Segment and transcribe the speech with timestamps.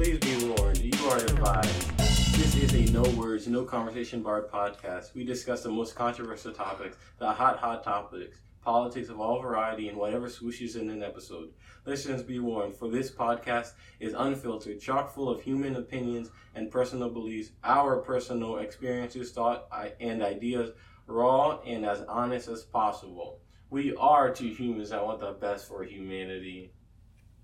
[0.00, 1.98] Please be warned, you are advised.
[1.98, 5.12] This is a no words, no conversation barred podcast.
[5.12, 9.98] We discuss the most controversial topics, the hot, hot topics, politics of all variety, and
[9.98, 11.50] whatever swooshes in an episode.
[11.84, 17.10] Listeners, be warned, for this podcast is unfiltered, chock full of human opinions and personal
[17.10, 19.68] beliefs, our personal experiences, thought,
[20.00, 20.70] and ideas,
[21.08, 23.40] raw and as honest as possible.
[23.68, 26.72] We are two humans that want the best for humanity.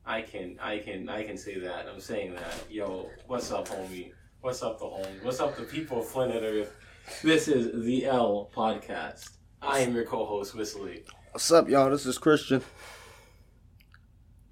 [0.09, 1.89] I can, I can, I can say that.
[1.93, 2.71] I'm saying that.
[2.71, 4.13] Yo, what's up, homie?
[4.41, 5.05] What's up, the home?
[5.23, 6.77] What's up, the people of Flint Earth?
[7.25, 9.31] This is the L Podcast.
[9.61, 11.03] I am your co-host, Wisly.
[11.33, 11.91] What's up, y'all?
[11.91, 12.63] This is Christian.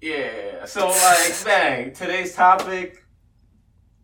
[0.01, 0.65] Yeah.
[0.65, 1.93] So, like, bang.
[1.93, 3.05] Today's topic,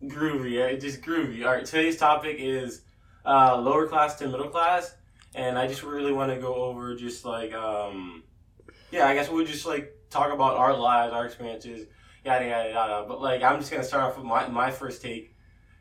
[0.04, 0.58] groovy.
[0.58, 0.80] Right?
[0.80, 1.44] Just groovy.
[1.44, 1.66] All right.
[1.66, 2.80] Today's topic is
[3.26, 4.96] uh, lower class to middle class,
[5.34, 8.22] and I just really want to go over just like, um,
[8.90, 9.06] yeah.
[9.06, 11.86] I guess we'll just like talk about our lives, our experiences,
[12.24, 13.04] yada yada yada.
[13.08, 15.34] But like, I'm just gonna start off with my my first take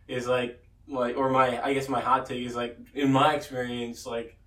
[0.08, 4.06] is like like or my I guess my hot take is like in my experience
[4.06, 4.38] like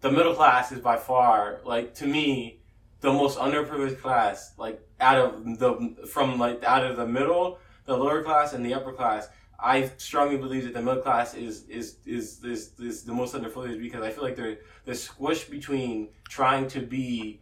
[0.00, 2.60] the middle class is by far like to me
[3.00, 7.96] the most underprivileged class like out of the from like out of the middle the
[7.96, 11.96] lower class and the upper class I strongly believe that the middle class is is
[12.04, 16.68] is is, is the most underprivileged because I feel like they're they're squished between trying
[16.68, 17.40] to be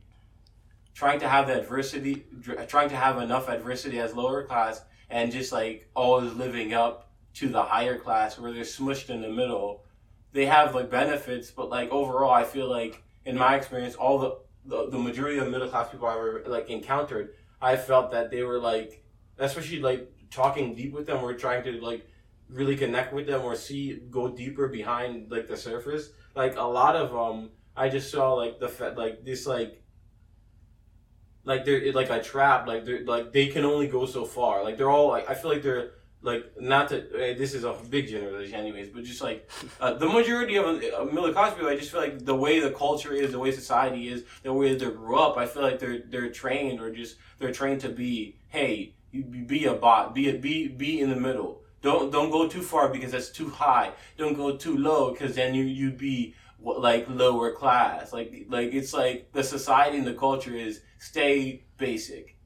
[1.00, 2.26] trying to have the adversity
[2.68, 7.48] trying to have enough adversity as lower class and just like always living up to
[7.48, 9.82] the higher class where they're smushed in the middle.
[10.32, 14.36] They have like benefits, but like overall, I feel like in my experience, all the
[14.66, 17.30] the, the majority of middle class people I ever like encountered,
[17.62, 19.02] I felt that they were like,
[19.38, 22.06] especially like talking deep with them or trying to like
[22.50, 26.10] really connect with them or see go deeper behind like the surface.
[26.34, 29.79] Like a lot of um, I just saw like the like this like
[31.50, 32.66] like they're like a trap.
[32.66, 34.62] Like they're like they can only go so far.
[34.62, 35.90] Like they're all like I feel like they're
[36.22, 39.48] like not to uh, this is a big generalization anyways but just like
[39.80, 43.14] uh, the majority of uh, class people i just feel like the way the culture
[43.14, 46.30] is the way society is the way they grew up i feel like they're they're
[46.30, 48.92] trained or just they're trained to be hey
[49.46, 52.90] be a bot be a be be in the middle don't don't go too far
[52.90, 57.52] because that's too high don't go too low because then you you'd be like lower
[57.52, 58.12] class.
[58.12, 62.36] Like like it's like the society and the culture is stay basic.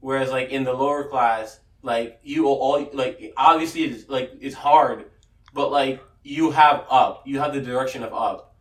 [0.00, 5.06] Whereas like in the lower class like you all like obviously it's like it's hard,
[5.54, 8.56] but like you have up, you have the direction of up,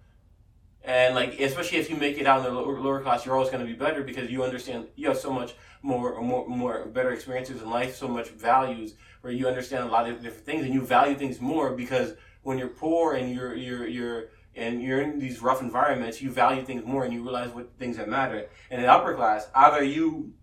[0.83, 3.49] and like especially if you make it out in the lower, lower class, you're always
[3.49, 7.11] going to be better because you understand you have so much more more more better
[7.11, 10.73] experiences in life, so much values where you understand a lot of different things and
[10.73, 12.13] you value things more because
[12.43, 14.25] when you're poor and you're you're you're
[14.57, 17.97] and you're in these rough environments, you value things more and you realize what things
[17.97, 18.47] that matter.
[18.69, 20.33] And in upper class, either you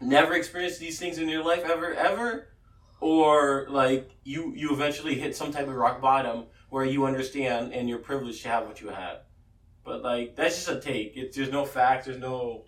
[0.00, 2.48] never experienced these things in your life ever ever
[3.00, 7.88] or like you you eventually hit some type of rock bottom where you understand and
[7.88, 9.20] you're privileged to have what you have.
[9.84, 11.16] But like that's just a take.
[11.16, 12.64] It's there's no facts there's no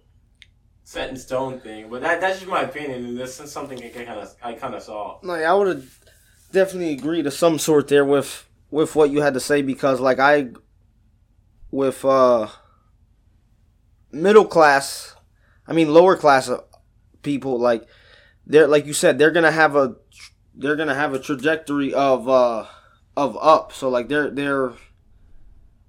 [0.83, 1.89] set in stone thing.
[1.91, 4.75] But that that's just my opinion and this is something i kind of i kind
[4.75, 5.89] of saw like i would
[6.53, 10.19] definitely agree to some sort there with with what you had to say because like
[10.19, 10.49] i
[11.71, 12.49] with uh
[14.13, 15.15] middle class
[15.67, 16.51] i mean lower class
[17.23, 17.87] people like
[18.47, 19.97] they're like you said they're gonna have a
[20.55, 22.67] they're gonna have a trajectory of uh
[23.17, 23.73] of up.
[23.73, 24.73] So like they're they're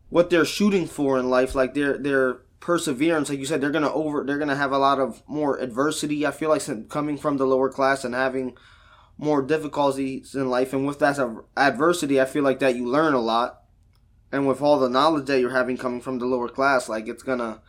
[0.09, 3.91] what they're shooting for in life like their their perseverance like you said they're gonna
[3.91, 7.45] over they're gonna have a lot of more adversity i feel like coming from the
[7.45, 8.55] lower class and having
[9.17, 10.73] more difficulties in life.
[10.73, 11.17] And with that
[11.57, 13.60] adversity i feel like that you learn a lot
[14.31, 17.23] and with all the knowledge that you're having coming from the lower class like it's
[17.23, 17.61] gonna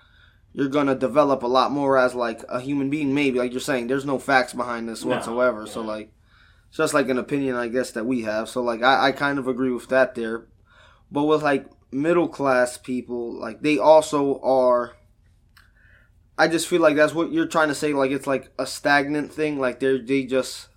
[0.54, 3.14] you're gonna develop a lot more as like a human being.
[3.14, 5.64] Maybe like you're saying, there's no facts behind this no, whatsoever.
[5.66, 5.72] Yeah.
[5.72, 6.12] So like,
[6.68, 8.48] it's just like an opinion, I guess that we have.
[8.48, 10.46] So like, I, I kind of agree with that there.
[11.10, 14.96] But with like middle class people, like they also are.
[16.38, 17.92] I just feel like that's what you're trying to say.
[17.92, 19.58] Like it's like a stagnant thing.
[19.58, 20.68] Like they're they just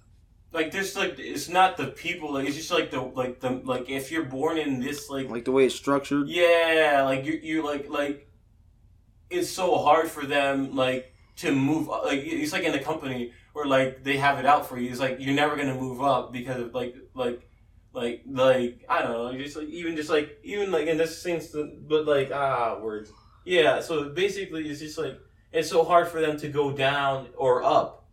[0.55, 3.89] like there's like it's not the people like it's just like the like the like
[3.89, 6.29] if you're born in this like like the way it's structured?
[6.29, 8.29] Yeah like you you like like
[9.29, 13.65] it's so hard for them like to move like it's like in a company where
[13.65, 14.89] like they have it out for you.
[14.89, 17.41] It's like you're never gonna move up because of like like
[17.91, 21.53] like like I don't know just like even just like even like in this sense
[21.53, 23.11] but like ah words.
[23.43, 25.19] Yeah so basically it's just like
[25.51, 28.04] it's so hard for them to go down or up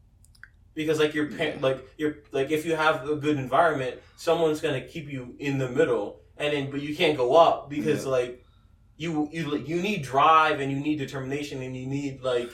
[0.75, 4.81] because like your parent like you're like if you have a good environment someone's gonna
[4.81, 8.11] keep you in the middle and then but you can't go up because yeah.
[8.11, 8.45] like
[8.97, 12.51] you you you need drive and you need determination and you need like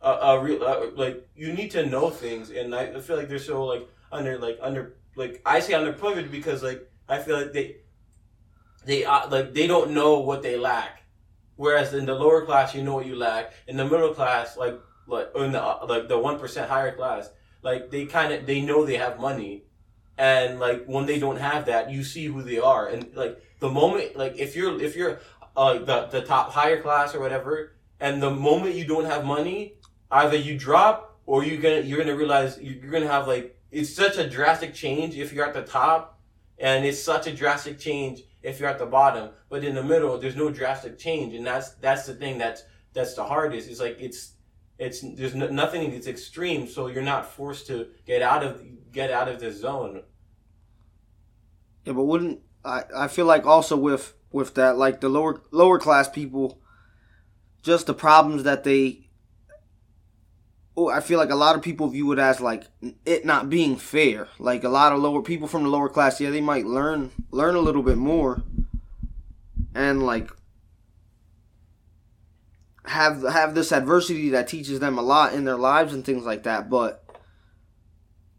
[0.00, 3.28] a, a real uh, like you need to know things and I I feel like
[3.28, 7.52] they're so like under like under like I say underprivileged because like I feel like
[7.52, 7.76] they
[8.84, 11.02] they uh, like they don't know what they lack,
[11.56, 13.52] whereas in the lower class you know what you lack.
[13.66, 17.30] In the middle class, like like in the uh, like the one percent higher class,
[17.62, 19.64] like they kind of they know they have money,
[20.18, 23.70] and like when they don't have that, you see who they are, and like the
[23.70, 25.20] moment like if you're if you're
[25.56, 29.74] uh, the the top higher class or whatever, and the moment you don't have money,
[30.10, 34.18] either you drop or you're gonna you're gonna realize you're gonna have like it's such
[34.18, 36.20] a drastic change if you're at the top,
[36.58, 39.30] and it's such a drastic change if you're at the bottom.
[39.48, 43.14] But in the middle, there's no drastic change, and that's that's the thing that's that's
[43.14, 43.70] the hardest.
[43.70, 44.32] It's like it's
[44.82, 48.62] it's there's no, nothing that's extreme, so you're not forced to get out of
[48.92, 50.02] get out of this zone.
[51.84, 52.82] Yeah, but wouldn't I?
[52.96, 56.60] I feel like also with with that, like the lower lower class people,
[57.62, 59.08] just the problems that they.
[60.74, 62.64] Oh, I feel like a lot of people view it as like
[63.04, 64.28] it not being fair.
[64.38, 67.54] Like a lot of lower people from the lower class, yeah, they might learn learn
[67.54, 68.42] a little bit more,
[69.74, 70.30] and like
[72.84, 76.42] have have this adversity that teaches them a lot in their lives and things like
[76.42, 76.68] that.
[76.68, 77.04] But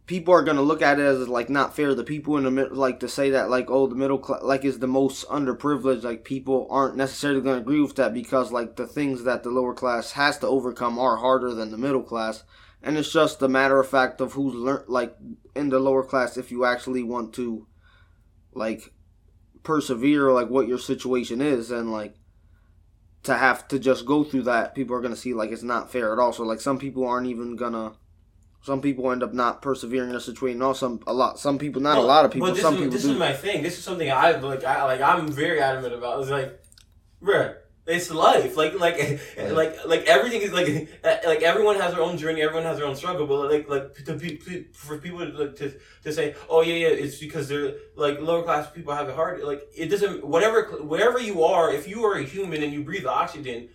[0.06, 1.96] people are gonna look at it as like not fair.
[1.96, 4.66] The people in the middle, like to say that like oh the middle class like
[4.66, 6.04] is the most underprivileged.
[6.04, 9.74] Like people aren't necessarily gonna agree with that because like the things that the lower
[9.74, 12.44] class has to overcome are harder than the middle class,
[12.82, 15.16] and it's just a matter of fact of who's learned like
[15.56, 17.68] in the lower class if you actually want to
[18.54, 18.94] like
[19.64, 22.16] persevere like what your situation is and like
[23.24, 25.92] to have to just go through that people are going to see like it's not
[25.92, 27.94] fair at all so like some people aren't even gonna
[28.64, 30.60] some people end up not persevering in a situation.
[30.60, 31.38] No, some a lot.
[31.38, 32.48] Some people, not well, a lot of people.
[32.48, 32.94] but some is, people.
[32.94, 33.12] This do.
[33.12, 33.62] is my thing.
[33.62, 34.64] This is something I like.
[34.64, 35.02] I like.
[35.02, 36.22] I'm very adamant about.
[36.22, 36.64] It's like,
[37.22, 37.56] bruh,
[37.86, 38.56] it's life.
[38.56, 39.20] Like, like,
[39.52, 42.42] like, like everything is like, like everyone has their own journey.
[42.42, 43.28] Everyone has their own struggle.
[43.28, 47.18] But like, like to, for people to, like, to to say, oh yeah, yeah, it's
[47.20, 49.42] because they're like lower class people have it hard.
[49.44, 50.24] Like, it doesn't.
[50.24, 53.70] Whatever, wherever you are, if you are a human and you breathe oxygen,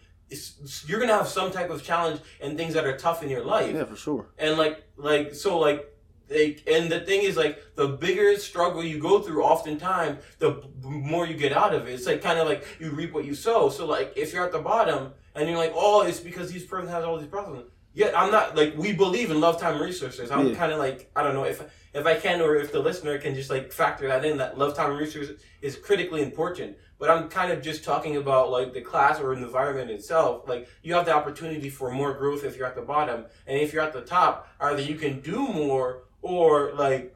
[0.87, 3.75] you're gonna have some type of challenge and things that are tough in your life.
[3.75, 4.27] Yeah, for sure.
[4.39, 5.87] And like, like so, like,
[6.31, 11.27] like, and the thing is, like, the bigger struggle you go through, oftentimes, the more
[11.27, 11.95] you get out of it.
[11.95, 13.71] It's like kind of like you reap what you sow.
[13.71, 16.89] So, like, if you're at the bottom and you're like, oh, it's because these person
[16.89, 17.71] has all these problems.
[17.95, 20.31] Yeah, I'm not like we believe in love time resources.
[20.31, 20.55] I'm yeah.
[20.55, 23.35] kind of like I don't know if if I can or if the listener can
[23.35, 27.53] just like factor that in that love time resources is critically important but I'm kind
[27.53, 30.49] of just talking about like the class or environment itself.
[30.49, 33.73] Like you have the opportunity for more growth if you're at the bottom, and if
[33.73, 37.15] you're at the top, either you can do more or like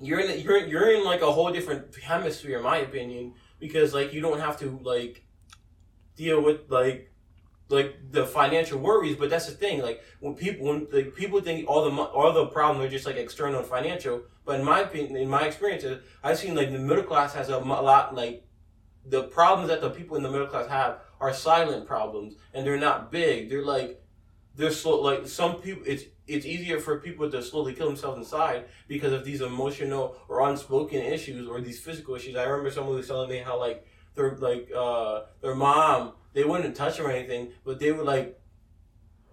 [0.00, 4.12] you're in you're you're in like a whole different hemisphere, in my opinion, because like
[4.12, 5.24] you don't have to like
[6.16, 7.12] deal with like
[7.68, 9.16] like the financial worries.
[9.16, 12.46] But that's the thing, like when people when like people think all the all the
[12.46, 14.22] problem are just like external and financial.
[14.44, 17.48] But in my opinion, in my experiences, uh, I've seen like the middle class has
[17.48, 18.44] a lot like
[19.04, 22.78] the problems that the people in the middle class have are silent problems and they're
[22.78, 23.48] not big.
[23.48, 24.02] They're like
[24.54, 28.64] they're slow like some people it's it's easier for people to slowly kill themselves inside
[28.88, 32.36] because of these emotional or unspoken issues or these physical issues.
[32.36, 36.76] I remember someone was telling me how like their like uh their mom they wouldn't
[36.76, 38.38] touch them or anything, but they would like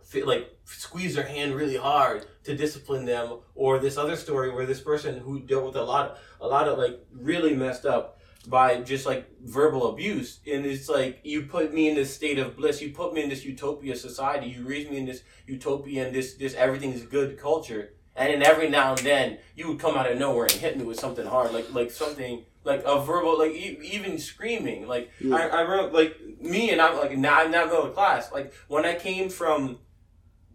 [0.06, 3.40] fit, like squeeze their hand really hard to discipline them.
[3.56, 6.78] Or this other story where this person who dealt with a lot a lot of
[6.78, 10.40] like really messed up by just like verbal abuse.
[10.52, 12.82] And it's like you put me in this state of bliss.
[12.82, 14.48] You put me in this utopia society.
[14.48, 17.94] You raise me in this utopia and this this everything is good culture.
[18.16, 20.84] And then every now and then you would come out of nowhere and hit me
[20.84, 24.88] with something hard, like like something like a verbal, like e- even screaming.
[24.88, 25.36] Like yeah.
[25.36, 28.32] I, I remember, like me and I'm like now I'm not middle class.
[28.32, 29.80] Like when I came from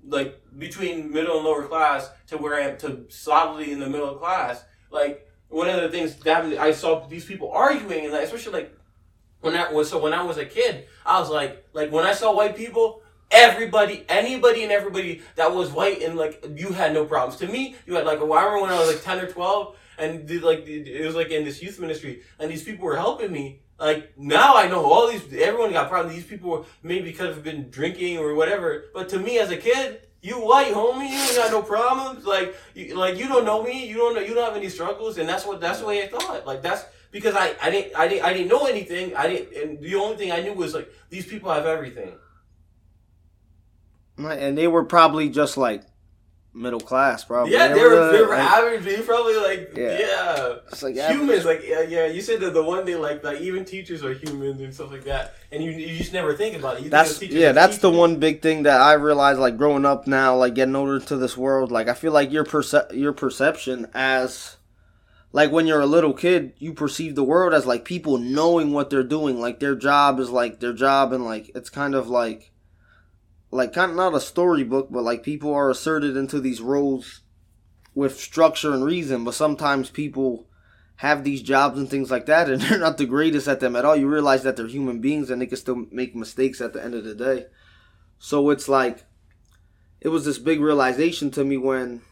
[0.06, 4.14] like between middle and lower class to where I am to solidly in the middle
[4.16, 8.74] class, like one of the things that I saw these people arguing, and especially like
[9.40, 12.12] when I was so when I was a kid, I was like like when I
[12.12, 17.04] saw white people, everybody, anybody, and everybody that was white and like you had no
[17.04, 17.38] problems.
[17.40, 20.28] To me, you had like I remember when I was like ten or twelve, and
[20.42, 23.60] like it was like in this youth ministry, and these people were helping me.
[23.78, 26.16] Like now I know all these everyone got problems.
[26.16, 28.86] These people were maybe because of been drinking or whatever.
[28.92, 32.26] But to me as a kid, you white homie, you ain't got no problems.
[32.26, 35.18] Like, you, like you don't know me, you don't know, you don't have any struggles,
[35.18, 36.46] and that's what that's the way I thought.
[36.46, 39.14] Like that's because I, I didn't I didn't I didn't know anything.
[39.14, 42.12] I didn't, and the only thing I knew was like these people have everything.
[44.18, 45.82] And they were probably just like
[46.54, 47.52] middle class, probably.
[47.52, 48.84] Yeah, they were, they were like, average.
[48.84, 49.98] They probably like Yeah.
[49.98, 51.44] yeah, It's like humans.
[51.44, 52.06] Like yeah, yeah.
[52.06, 55.04] You said that the one day like like even teachers are humans and stuff like
[55.04, 56.84] that, and you you just never think about it.
[56.84, 57.52] You That's yeah.
[57.52, 60.98] That's the one big thing that I realized, like growing up now, like getting older
[61.00, 61.70] to this world.
[61.70, 64.56] Like I feel like your perce- your perception as,
[65.32, 68.90] like when you're a little kid, you perceive the world as like people knowing what
[68.90, 69.40] they're doing.
[69.40, 72.50] Like their job is like their job, and like it's kind of like,
[73.50, 77.20] like kind of not a storybook, but like people are asserted into these roles
[77.94, 79.24] with structure and reason.
[79.24, 80.46] But sometimes people
[80.96, 83.84] have these jobs and things like that, and they're not the greatest at them at
[83.84, 83.96] all.
[83.96, 86.94] You realize that they're human beings and they can still make mistakes at the end
[86.94, 87.46] of the day.
[88.18, 89.04] So it's like,
[90.00, 92.02] it was this big realization to me when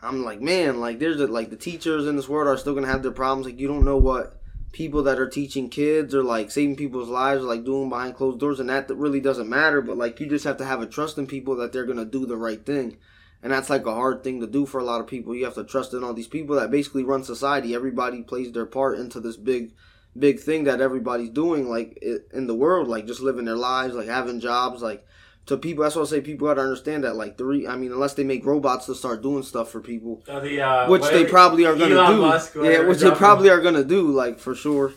[0.00, 2.86] I'm like, man, like there's a, like the teachers in this world are still gonna
[2.86, 3.46] have their problems.
[3.46, 4.39] Like you don't know what
[4.72, 8.38] people that are teaching kids or like saving people's lives, or like doing behind closed
[8.38, 9.80] doors, and that really doesn't matter.
[9.80, 12.26] But like you just have to have a trust in people that they're gonna do
[12.26, 12.98] the right thing.
[13.42, 15.34] And that's like a hard thing to do for a lot of people.
[15.34, 17.74] You have to trust in all these people that basically run society.
[17.74, 19.72] Everybody plays their part into this big,
[20.18, 21.98] big thing that everybody's doing, like
[22.34, 25.06] in the world, like just living their lives, like having jobs, like
[25.46, 25.82] to people.
[25.84, 26.20] That's what I say.
[26.20, 29.22] People got to understand that, like three, I mean, unless they make robots to start
[29.22, 32.20] doing stuff for people, Uh, the, uh, which they probably are gonna Elon do.
[32.22, 34.92] Musk, yeah, which they probably are gonna do, like for sure,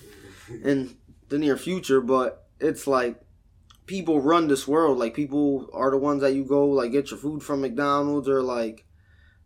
[0.64, 0.96] in
[1.30, 2.02] the near future.
[2.02, 3.20] But it's like
[3.86, 4.98] people run this world.
[4.98, 8.42] Like people are the ones that you go like get your food from McDonald's or
[8.42, 8.86] like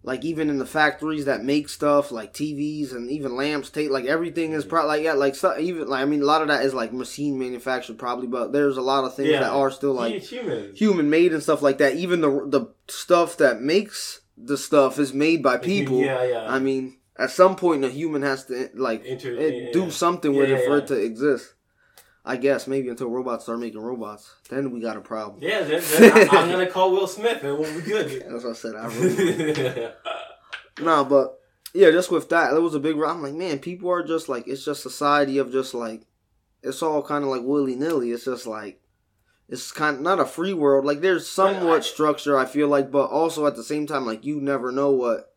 [0.04, 4.06] like even in the factories that make stuff like TVs and even lamps take like
[4.06, 6.64] everything is probably like yeah like so, even like I mean a lot of that
[6.66, 9.42] is like machine manufactured probably but there's a lot of things Yeah.
[9.42, 10.80] that are still like Huge humans.
[10.80, 15.14] human made and stuff like that even the the stuff that makes the stuff is
[15.14, 16.46] made by people Yeah, yeah.
[16.48, 19.90] I mean at some point a human has to like Inter- eh, it, yeah, do
[19.92, 21.54] something with it for it to exist
[22.28, 25.82] I guess maybe until robots start making robots then we got a problem Yeah, then,
[26.00, 28.24] then I, I'm gonna call Will Smith and we'll be good.
[28.30, 29.90] that's what I said I really
[30.82, 31.40] No, but
[31.74, 32.96] yeah, just with that, it was a big.
[32.98, 36.04] I'm like, man, people are just like, it's just society of just like,
[36.64, 38.12] it's all kind of like willy nilly.
[38.12, 38.80] It's just like,
[39.50, 40.86] it's kind of not a free world.
[40.86, 44.26] Like there's somewhat I- structure, I feel like, but also at the same time, like
[44.26, 45.34] you never know what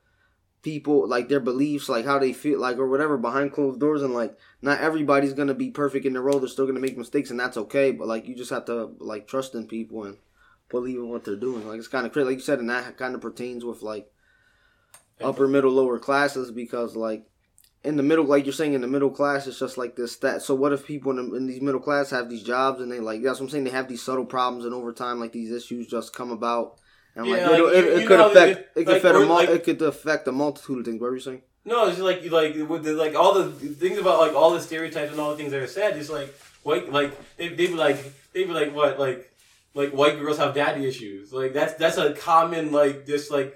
[0.62, 4.14] people like their beliefs, like how they feel, like or whatever behind closed doors, and
[4.14, 6.38] like not everybody's gonna be perfect in their role.
[6.38, 7.92] They're still gonna make mistakes, and that's okay.
[7.92, 10.18] But like you just have to like trust in people and
[10.68, 11.66] believe in what they're doing.
[11.66, 14.10] Like it's kind of crazy, like you said, and that kind of pertains with like
[15.20, 17.26] upper middle lower classes because like
[17.82, 20.42] in the middle like you're saying in the middle class it's just like this that
[20.42, 23.00] so what if people in, the, in these middle class have these jobs and they
[23.00, 25.52] like that's what i'm saying they have these subtle problems and over time like these
[25.52, 26.78] issues just come about
[27.20, 29.14] and like, Yeah, it, like, it, you- it you could affect it could like, affect
[29.16, 31.98] a mul- it could affect a multitude of things what were you saying No, it's
[31.98, 33.50] like like with the, like all the
[33.82, 35.96] things about like all the stereotypes and all the things that are said.
[35.96, 36.30] It's like
[36.62, 37.98] white like they they be like
[38.32, 39.20] they be like what like
[39.74, 41.32] like white girls have daddy issues.
[41.32, 43.50] Like that's that's a common like just like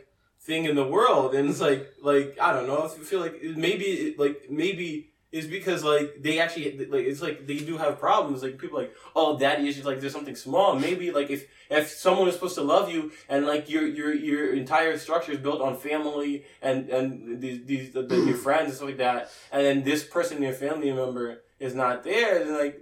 [0.49, 2.85] thing in the world, and it's like like I don't know.
[2.85, 5.11] I feel like maybe it, like maybe.
[5.37, 8.93] It's because like they actually like it's like they do have problems like people like
[9.17, 11.41] oh daddy issues like there's something small maybe like if
[11.75, 15.39] if someone is supposed to love you and like your your your entire structure is
[15.39, 19.31] built on family and and these these the, the, your friends and stuff like that
[19.53, 22.81] and then this person your family member is not there then like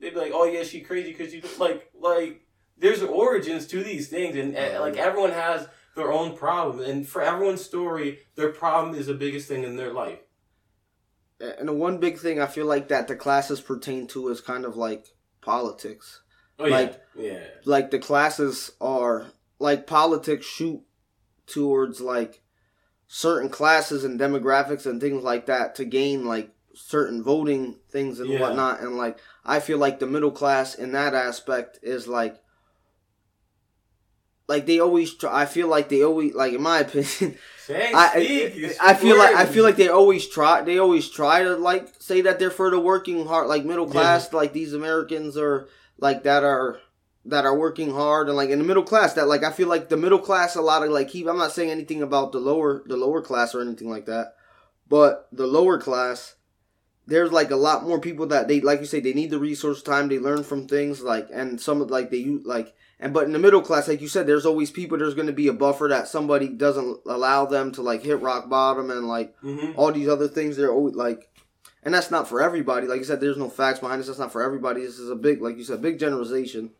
[0.00, 2.42] they'd be like oh yeah she crazy because you like like
[2.76, 5.66] there's origins to these things and uh, like everyone has
[5.96, 9.92] their own problem and for everyone's story their problem is the biggest thing in their
[9.92, 10.20] life.
[11.40, 14.64] And the one big thing i feel like that the classes pertain to is kind
[14.64, 15.06] of like
[15.40, 16.22] politics
[16.58, 17.32] oh Like- yeah.
[17.32, 19.26] yeah like the classes are
[19.58, 20.82] like politics shoot
[21.46, 22.42] towards like
[23.06, 28.30] certain classes and demographics and things like that to gain like certain voting things and
[28.30, 28.40] Yeah.
[28.40, 28.80] whatnot.
[28.80, 32.40] And like i feel like the middle class in that aspect is like
[34.46, 37.36] like they always try i feel like they always like in my opinion
[37.66, 41.42] Say, I, I, I feel like I feel like they always try they always try
[41.42, 45.36] to like say that they're for the working hard like middle class like these Americans
[45.36, 46.80] are like that are
[47.24, 49.88] that are working hard and like in the middle class that like I feel like
[49.88, 52.82] the middle class a lot of like keep I'm not saying anything about the lower
[52.86, 54.34] the lower class or anything like that
[54.88, 56.36] but the lower class
[57.06, 59.82] there's like a lot more people that they like you say they need the resource
[59.82, 63.24] time they learn from things like and some of like they use like and but
[63.24, 65.52] in the middle class like you said there's always people there's going to be a
[65.52, 69.74] buffer that somebody doesn't allow them to like hit rock bottom and like Mhm.
[69.76, 71.28] all these other things they're always like
[71.82, 72.86] and that's not for everybody.
[72.86, 74.06] Like you said there's no facts behind this.
[74.06, 74.82] That's not for everybody.
[74.82, 76.72] This is a big like you said big generalization.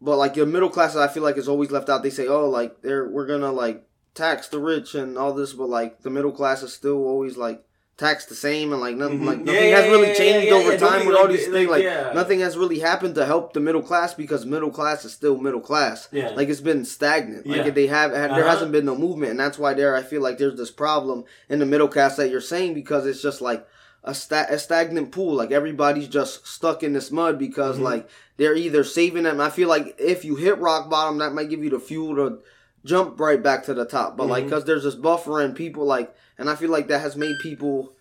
[0.00, 2.02] But like your middle class i feel like is always left out.
[2.02, 5.52] They say oh like they're we're gonna like tax the rich and all this.
[5.52, 7.64] But like the middle class is still always like
[7.98, 9.26] taxed the same and like nothing Mhm.
[9.26, 11.70] like nothing yeah, has really yeah, changed over time with all these like, things.
[11.70, 15.36] Like nothing has really happened to help the middle class because middle class is still
[15.38, 16.08] middle class.
[16.10, 16.30] Yeah.
[16.30, 17.46] Like it's been stagnant.
[17.46, 17.62] Yeah.
[17.62, 18.42] Like they have there Uh-huh.
[18.48, 21.58] hasn't been no movement, and that's why there I feel like there's this problem in
[21.58, 23.66] the middle class that you're saying because it's just like
[24.04, 25.34] a, sta- a stagnant pool.
[25.34, 27.82] Like everybody's just stuck in this mud because Mhm.
[27.82, 28.08] like
[28.38, 29.38] they're either saving them.
[29.40, 32.38] I feel like if you hit rock bottom, that might give you the fuel to
[32.84, 34.16] jump right back to the top.
[34.16, 34.48] But like Mhm.
[34.50, 37.92] because there's this buffer and people like, and I feel like that has made people,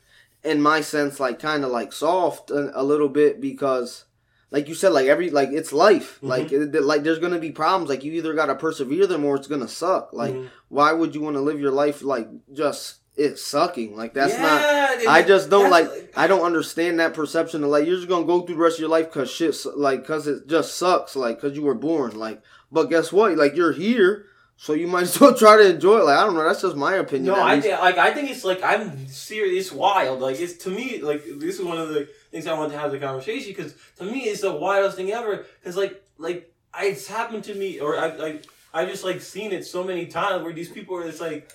[0.43, 4.05] in my sense, like kind of like soft a, a little bit because.
[4.53, 6.19] Like you said, like every like it's life.
[6.21, 6.27] Mhm.
[6.27, 7.88] Like it, like there's gonna be problems.
[7.89, 10.09] Like you either gotta persevere them or it's gonna suck.
[10.11, 10.47] Like Mhm.
[10.67, 13.95] why would you want to live your life like just it sucking?
[13.95, 14.59] Like that's not.
[14.61, 16.13] Yeah, it- I just don't that's like.
[16.17, 18.81] I don't understand that perception of like you're just gonna go through the rest of
[18.81, 22.41] your life because shit like because it just sucks like because you were born like.
[22.73, 23.38] But guess what?
[23.38, 24.25] Like you're here,
[24.63, 26.03] so you might as well try to enjoy it.
[26.06, 26.44] Like I don't know.
[26.44, 27.34] That's just my opinion.
[27.34, 29.65] No, I think like I think it's like I'm serious.
[29.65, 30.22] It's wild.
[30.22, 32.91] Like it's to me like this is one of the things I want to have
[32.91, 35.48] the conversation because to me it's the wildest thing ever.
[35.60, 39.65] Because like like it's happened to me or I like I just like seen it
[39.65, 41.51] so many times where these people are just like.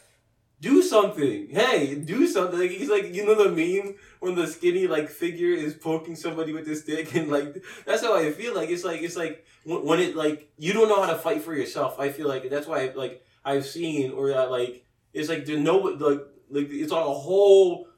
[0.58, 1.48] Do something.
[1.50, 2.58] Hey, do something.
[2.58, 3.94] Like he's like, you know the meme
[4.26, 8.14] when the skinny like figure is poking somebody with his stick, and like that's how
[8.14, 8.54] I feel.
[8.54, 11.54] Like it's like it's like when it like you don't know how to fight for
[11.54, 11.98] yourself.
[11.98, 15.78] I feel like that's why like I've seen or that like it's like to know
[15.78, 17.88] like like it's on a whole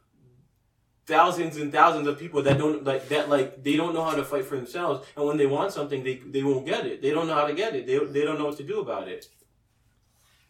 [1.06, 4.22] thousands and thousands of people that don't like that like they don't know how to
[4.22, 7.26] fight for themselves and when they want something they they won't get it they don't
[7.26, 9.26] know how to get it they, they don't know what to do about it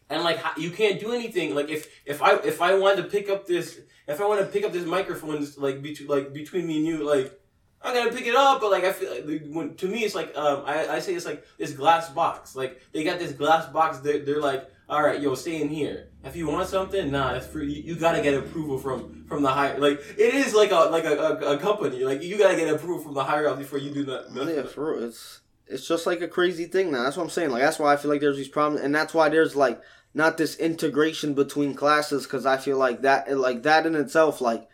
[0.09, 3.29] and like you can't do anything like if if i if i wanted to pick
[3.29, 3.79] up this
[4.09, 6.97] if i want to pick up this microphone like between like between me and you
[7.03, 7.39] like
[7.81, 10.35] I'm gonna pick it up, but like I feel like when, to me it's like
[10.35, 12.55] um I, I say it's like this glass box.
[12.55, 13.99] Like they got this glass box.
[13.99, 16.09] They're, they're like, all right, yo, stay in here.
[16.23, 17.71] If you want something, nah, that's free.
[17.71, 19.77] You, you gotta get approval from from the higher.
[19.79, 22.03] Like it is like a like a, a, a company.
[22.03, 24.25] Like you gotta get approval from the higher up before you do that.
[24.33, 25.03] Yeah, for real.
[25.05, 27.03] It's it's just like a crazy thing now.
[27.03, 27.51] That's what I'm saying.
[27.51, 29.81] Like that's why I feel like there's these problems, and that's why there's like
[30.13, 34.67] not this integration between classes because I feel like that like that in itself like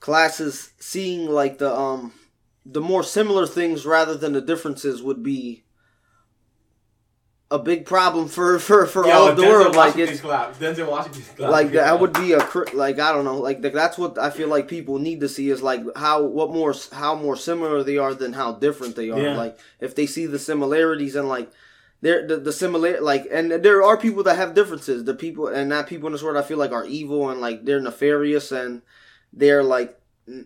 [0.00, 2.12] classes seeing like the um
[2.64, 5.64] the more similar things rather than the differences would be
[7.50, 9.76] a big problem for for for Yo, all of the Denzel world.
[9.76, 10.56] Like it's clap.
[10.56, 11.50] Denzel Washington's clap.
[11.50, 11.84] like Yeah.
[11.84, 12.38] that would be a
[12.74, 15.62] like I don't know like that's what I feel like people need to see is
[15.62, 19.20] like how what more how more similar they are than how different they are.
[19.20, 19.36] Yeah.
[19.36, 21.50] Like if they see the similarities and like
[22.00, 25.04] there the, the similar like and there are people that have differences.
[25.04, 27.64] The people and not people in this world I feel like are evil and like
[27.64, 28.82] they're nefarious and
[29.32, 29.95] they're like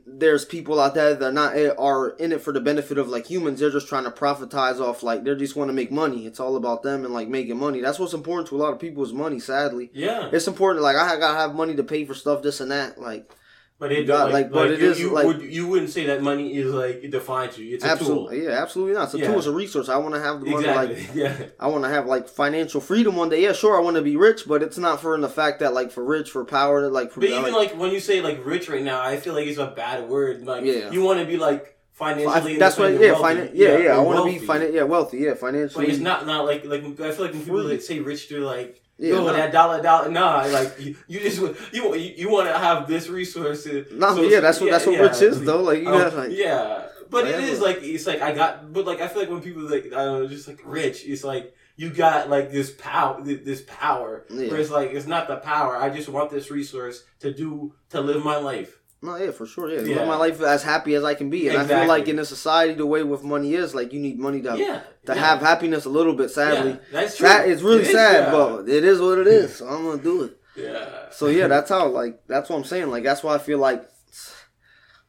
[0.06, 3.08] there's people out there that are not eh, are in it for the benefit of
[3.08, 3.60] like humans.
[3.60, 6.26] They're just trying to profitize off like they just want to make money.
[6.26, 7.80] It's all about them and like making money.
[7.80, 9.40] That's what's important to a lot of people is money.
[9.40, 10.82] Sadly, yeah, it's important.
[10.82, 13.00] Like I gotta have money to pay for stuff, this and that.
[13.00, 13.32] Like
[13.80, 15.90] but it God, like, like, but like, it you, is, you like- would you wouldn't
[15.90, 17.74] say that money is like it defines you.
[17.74, 18.48] It's a absolutely, tool.
[18.50, 19.04] yeah, absolutely not.
[19.06, 19.26] It's a Yeah.
[19.28, 19.38] tool.
[19.38, 19.88] It's a resource.
[19.88, 20.66] I want to have the money.
[20.68, 20.96] Exactly.
[21.06, 21.46] Like yeah.
[21.58, 23.42] I want to have like financial freedom one day.
[23.42, 25.72] Yeah, sure, I want to be rich, but it's not for in the fact that
[25.74, 28.68] like for rich, for power, like for But even like, when you say like rich
[28.68, 30.44] right now, I feel like it's a bad word.
[30.46, 30.90] Like Yeah.
[30.92, 32.56] you want to be like financially.
[32.56, 32.92] I- that's what.
[32.92, 33.96] Yeah, finan- yeah, yeah.
[33.96, 35.18] I want to be finan- Yeah, wealthy.
[35.18, 35.86] Yeah, financially.
[35.88, 38.79] it's not not like like I feel like when people like, say rich, they're like.
[39.00, 39.32] Yeah, no.
[39.32, 40.42] that dollar, dollar, nah.
[40.44, 41.40] Like you, you just
[41.72, 43.66] you you, you want to have this resource.
[43.92, 45.62] No, so- yeah, that's what that's what yeah, rich is though.
[45.62, 47.42] Like you um, Oh, got like yeah, but it Whatever.
[47.42, 50.04] is like it's like I got, but like I feel like when people like I
[50.04, 54.26] don't know, just like rich, it's like you got like this power, this power.
[54.28, 54.50] Yeah.
[54.50, 55.76] Where it's like it's not the power.
[55.78, 58.79] I just want this resource to do to live my life.
[59.02, 59.70] No, yeah, for sure.
[59.70, 59.96] Yeah, Yeah.
[59.96, 62.24] live my life as happy as I can be, and I feel like in a
[62.24, 65.26] society, the way with money is like you need money to Yeah, to yeah.
[65.26, 66.30] have happiness a little bit.
[66.30, 67.26] Sadly, that's true.
[67.28, 68.30] Sad, it's really It is, sad, yeah.
[68.30, 69.56] but it is what it is.
[69.56, 70.36] So I'm gonna do it.
[70.56, 71.10] yeah.
[71.10, 72.90] So yeah, that's how like that's what I'm saying.
[72.90, 73.88] Like that's why I feel like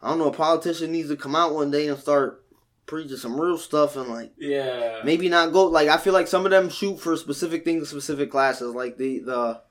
[0.01, 0.29] I don't know.
[0.29, 2.43] A politician needs to come out one day and start
[2.87, 4.99] preaching some real stuff and like yeah.
[5.05, 8.31] maybe not go like I feel like some of them shoot for specific things, specific
[8.31, 9.61] classes, like the the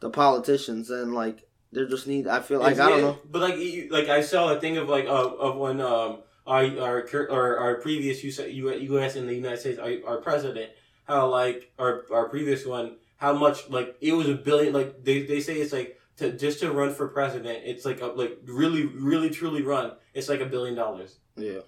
[0.00, 2.26] the politicians and like they just need.
[2.26, 3.18] I feel like It's- I don't yeah, know.
[3.30, 7.06] But like, like I saw a thing of like of, of when um our our
[7.30, 9.16] our, our previous US, U.S.
[9.16, 10.70] and the United States our, our president
[11.04, 15.22] how like our our previous one how much like it was a billion like they
[15.22, 18.84] they say it's like to just to run for president it's like a, like really
[18.86, 21.18] really truly run it's like a billion dollars.
[21.36, 21.60] Yeah.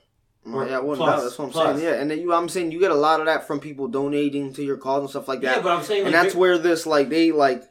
[0.45, 1.77] Or yeah, well, plus- no, that's what I'm plus.
[1.79, 1.89] saying.
[1.89, 4.53] Yeah, and then you, I'm saying you get a lot of that from people donating
[4.55, 5.59] to your cause and stuff like that.
[5.59, 7.63] Yeah, but I'm saying and like, that's where this like they like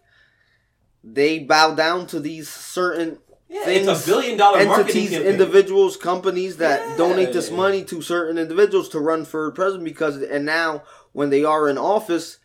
[1.03, 6.57] they bow down to these certain yeah, things, it's a billion dollar entities, individuals, companies
[6.57, 6.97] that Yeah.
[6.97, 11.43] donate this money to certain individuals to run for president because and now when they
[11.43, 12.37] are in office,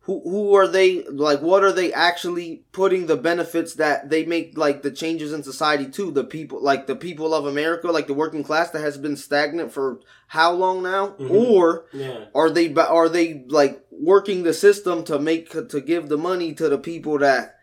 [0.00, 4.56] who who are they like what are they actually putting the benefits that they make
[4.56, 8.14] like the changes in society to the people like the people of America like the
[8.14, 11.30] working class that has been stagnant for how long now Mhm.
[11.30, 12.24] or Yeah.
[12.34, 16.68] are they are they like working the system to make to give the money to
[16.68, 17.53] the people that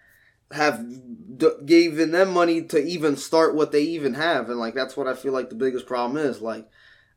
[0.53, 0.85] have
[1.37, 5.07] d- given them money to even start what they even have and like that's what
[5.07, 6.67] I feel like the biggest problem is like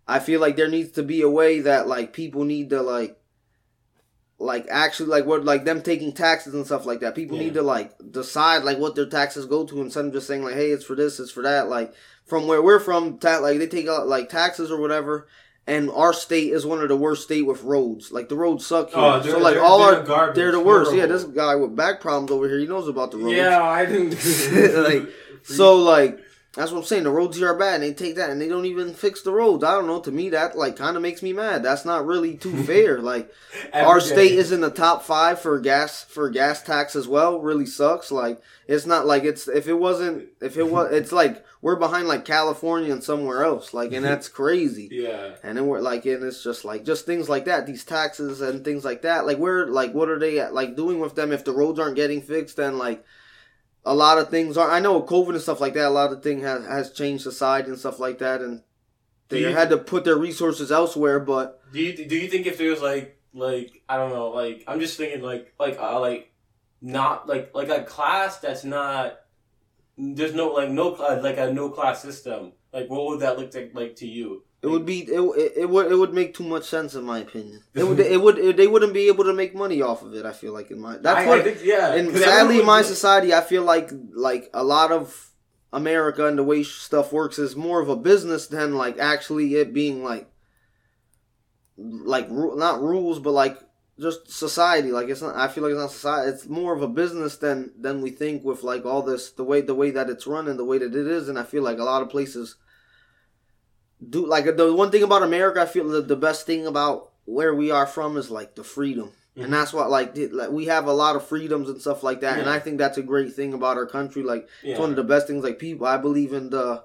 [0.06, 3.18] I feel like there needs to be a way that like people need to like
[4.38, 7.14] like actually like what like them taking taxes and stuff like that.
[7.14, 7.44] People Yeah.
[7.44, 10.54] need to like decide like what their taxes go to instead of just saying like,
[10.54, 11.68] hey, it's for this, it's for that.
[11.68, 11.94] Like
[12.26, 15.28] from where we're from, ta- like they take out like taxes or whatever.
[15.66, 18.12] And our state is one of the worst state with roads.
[18.12, 18.98] Like the roads suck here.
[18.98, 20.37] Oh, so like all our garbage.
[20.37, 20.94] they're the worst.
[20.94, 23.35] Yeah, this guy with back problems over here, he knows about the roads.
[23.37, 24.14] Yeah, I didn't.
[24.85, 25.09] Like,
[25.42, 26.18] So like
[26.54, 27.02] that's what I'm saying.
[27.02, 29.32] The roads here are bad, and they take that and they don't even fix the
[29.32, 29.64] roads.
[29.64, 30.00] I don't know.
[30.00, 31.62] To me, that like kind of makes me mad.
[31.64, 33.00] That's not really too fair.
[33.00, 33.32] Like
[33.72, 37.40] our state is in the top five for gas for gas tax as well.
[37.40, 38.12] Really sucks.
[38.12, 42.06] Like it's not like it's if it wasn't if it was it's like we're behind
[42.06, 43.74] like California and somewhere else.
[43.74, 44.88] Like and that's crazy.
[44.92, 45.34] Yeah.
[45.42, 48.64] And then we're like, and it's just like just things like that, these taxes and
[48.64, 49.26] things like that.
[49.26, 52.22] Like we're like, what are they like doing with them if the roads aren't getting
[52.22, 52.58] fixed?
[52.58, 53.04] Then like
[53.84, 54.70] a lot of things are.
[54.70, 57.22] I know with COVID and stuff like that, a lot of thing has has changed
[57.22, 58.62] society and stuff like that, and
[59.28, 61.20] they you- had to put their resources elsewhere.
[61.20, 64.64] But Do you do you think if there was like like I don't know like
[64.66, 66.32] I'm just thinking like like uh, like
[66.80, 69.20] not like like a class that's not
[69.96, 70.88] there's no like no
[71.22, 74.44] like a no class system like what would that look like like to you?
[74.64, 77.18] It would be it, it, it would it would make too much sense in my
[77.18, 77.62] opinion.
[77.74, 80.24] It would it would it, they wouldn't be able to make money off of it.
[80.24, 81.94] I feel like in my that's I, what I think yeah.
[81.94, 85.31] and sadly in my society i feel like like a lot of
[85.72, 89.74] america and the way stuff works is more of a business than like actually it
[89.74, 90.31] being like
[91.77, 93.59] like not rules but like
[94.00, 96.88] just society like it's not i feel like it's not society it's more of a
[96.88, 100.27] business than than we think with like all this the way the way that it's
[100.27, 102.57] run and the way that it is and i feel like a lot of places
[104.10, 107.54] do like the one thing about america i feel the, the best thing about where
[107.54, 109.44] we are from is like the freedom Mhm.
[109.44, 112.20] and that's what like, the- like we have a lot of freedoms and stuff like
[112.20, 114.70] that and i think that's a great thing about our country like yeah.
[114.72, 116.84] it's one of the best things like people i believe in the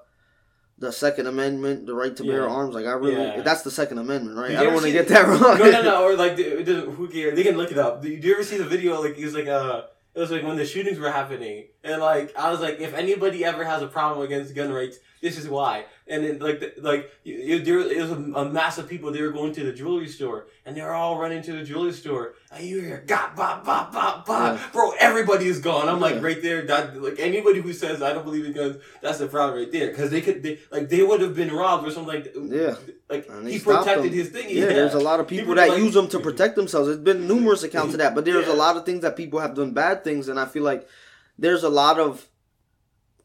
[0.78, 2.54] the second amendment the right to bear Yeah.
[2.58, 3.42] arms like i really Yeah.
[3.42, 6.02] that's the second amendment right i don't want to get that wrong no, no, no.
[6.04, 6.38] Or like.
[6.38, 7.34] Who cares?
[7.36, 8.02] They can look it up.
[8.02, 9.00] Do you, do you ever see the video?
[9.00, 9.82] Like, it was like uh
[10.14, 13.44] It was like when the shootings were happening, and like I was like, if anybody
[13.44, 15.84] ever has a problem against gun rights, this is why.
[16.10, 19.12] And then like the, like there it was a, a mass of people.
[19.12, 21.92] They were going to the jewelry store, and they were all running to the jewelry
[21.92, 22.34] store.
[22.50, 24.66] And you hear got bop bop bop bop, Yeah.
[24.72, 24.90] bro.
[24.98, 25.88] Everybody is gone.
[25.88, 26.66] I'm like right there.
[26.66, 29.90] That like anybody who says I don't believe in guns, that's the problem right there.
[29.90, 32.74] Because they could they, like they would have been robbed or something like Yeah.
[33.08, 34.46] Like he protected his thing.
[34.50, 36.88] Yeah, there's a lot of people People that like- use them to protect themselves.
[36.88, 38.52] There's been numerous accounts of that, but there's Yeah.
[38.54, 40.88] a lot of things that people have done bad things, and I feel like
[41.38, 42.26] there's a lot of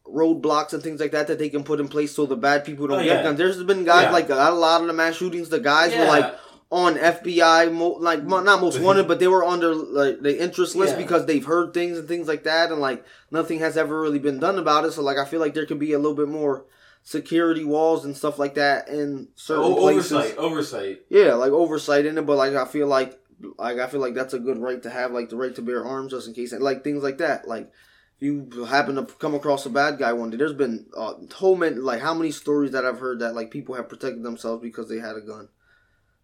[0.07, 2.87] roadblocks and things like that that they can put in place so the bad people
[2.87, 3.23] don't Oh, get yeah.
[3.23, 3.37] guns.
[3.37, 4.11] There's been guys Yeah.
[4.11, 5.49] like a lot of the mass shootings.
[5.49, 6.35] The guys were like
[6.71, 10.75] on FBI, mo- like not most wanted, but they were on their like the interest
[10.75, 11.01] list Yeah.
[11.01, 14.39] because they've heard things and things like that, and like nothing has ever really been
[14.39, 14.91] done about it.
[14.93, 16.65] So like I feel like there could be a little bit more
[17.03, 20.11] security walls and stuff like that in certain O- places.
[20.11, 21.01] oversight, oversight.
[21.09, 23.19] Yeah, like oversight in it, but like I feel like
[23.59, 25.85] like I feel like that's a good right to have, like the right to bear
[25.85, 27.47] arms just in case, like things like that.
[27.47, 27.71] Like if
[28.19, 31.75] you happen to come across a bad guy one day, there's been uh, whole many
[31.75, 34.99] like how many stories that I've heard that like people have protected themselves because they
[34.99, 35.49] had a gun.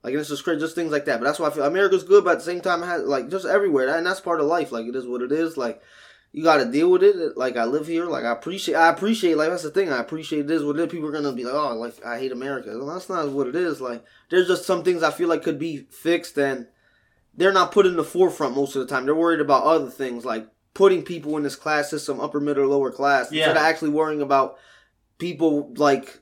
[0.04, 1.20] Like it's just crazy, just things like that.
[1.20, 3.46] But that's why I feel America's good, but at the same time, has like just
[3.46, 4.72] everywhere, and that's part of life.
[4.72, 5.58] Like it is what it is.
[5.58, 5.82] Like
[6.32, 7.38] you got to deal with it.
[7.38, 8.06] Like I live here.
[8.06, 8.76] Like I appreciate.
[8.76, 9.36] I appreciate.
[9.36, 9.92] Like that's the thing.
[9.92, 10.64] I appreciate this.
[10.64, 10.78] what.
[10.90, 12.70] People are gonna be like, oh, like I hate America.
[12.78, 13.82] Well, that's not what it is.
[13.82, 16.68] Like there's just some things I feel like could be fixed, and
[17.36, 19.06] they're not put in the forefront most of the time.
[19.06, 22.92] They're worried about other things, like putting people in this class system, upper middle, lower
[22.92, 23.46] class, Yeah.
[23.46, 24.58] instead of actually worrying about
[25.18, 26.20] people like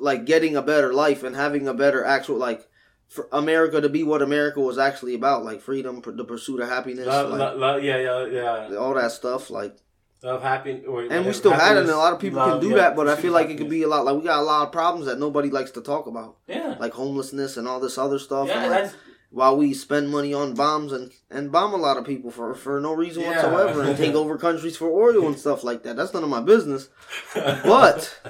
[0.00, 2.66] like getting a better life and having a better actual like
[3.08, 7.06] for America to be what America was actually about, like freedom, the pursuit of happiness,
[7.06, 8.26] Love, like, lo- lo- yeah, yeah,
[8.70, 8.76] yeah.
[8.76, 9.48] all that stuff.
[9.50, 9.76] Like,
[10.22, 12.68] Love, happy, or, and we still had it, and a lot of people love, can
[12.68, 12.96] do yeah, that.
[12.96, 14.04] But I feel like it could be a lot.
[14.04, 16.74] Like we got a lot of problems that nobody likes to talk about, Yeah.
[16.80, 18.48] like homelessness and all this other stuff.
[18.48, 18.90] Yeah, and, like,
[19.30, 22.80] while we spend money on bombs and and bomb a lot of people for for
[22.80, 23.30] no reason Yeah.
[23.46, 25.96] whatsoever and take over countries for oil and stuff like that.
[25.96, 26.88] That's none of my business.
[27.34, 28.20] But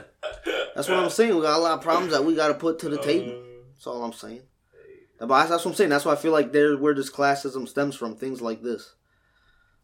[0.75, 1.35] that's what I'm saying.
[1.37, 3.43] We got a lot of problems that we got to put to the table.
[3.75, 4.43] That's all I'm saying.
[5.21, 5.91] But that's what I'm saying.
[5.91, 8.15] That's why I feel like there where this classism stems from.
[8.17, 8.95] Things like this.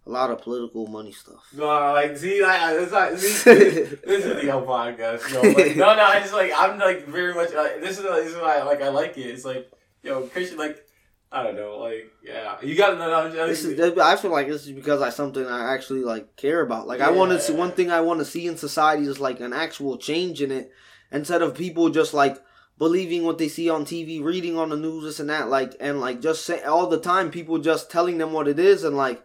[0.07, 1.42] A lot of political money stuff.
[1.55, 5.33] No, like, see, like, it's not, see, this is the whole podcast.
[5.33, 7.55] Yo, like, no, no, I just like, I'm like very much.
[7.55, 9.22] Uh, this is this is why like I like it.
[9.22, 9.70] It's like,
[10.03, 10.84] yo, Christian, like,
[11.35, 12.97] I don't know, like yeah, you got.
[12.97, 13.99] No, this is.
[13.99, 16.87] I feel like this is because I something I actually like care about.
[16.87, 17.09] Like yeah.
[17.09, 19.53] I want to see one thing I want to see in society is like an
[19.53, 20.70] actual change in it,
[21.11, 22.40] instead of people just like
[22.79, 25.49] believing what they see on TV, reading on the news, this and that.
[25.49, 28.85] Like and like just say all the time, people just telling them what it is,
[28.85, 29.20] and like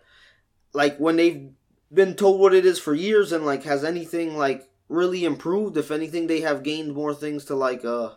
[0.73, 1.51] like when they've
[1.93, 5.77] been told what it is for years, and like has anything like really improved?
[5.77, 8.15] If anything, they have gained more things to like uh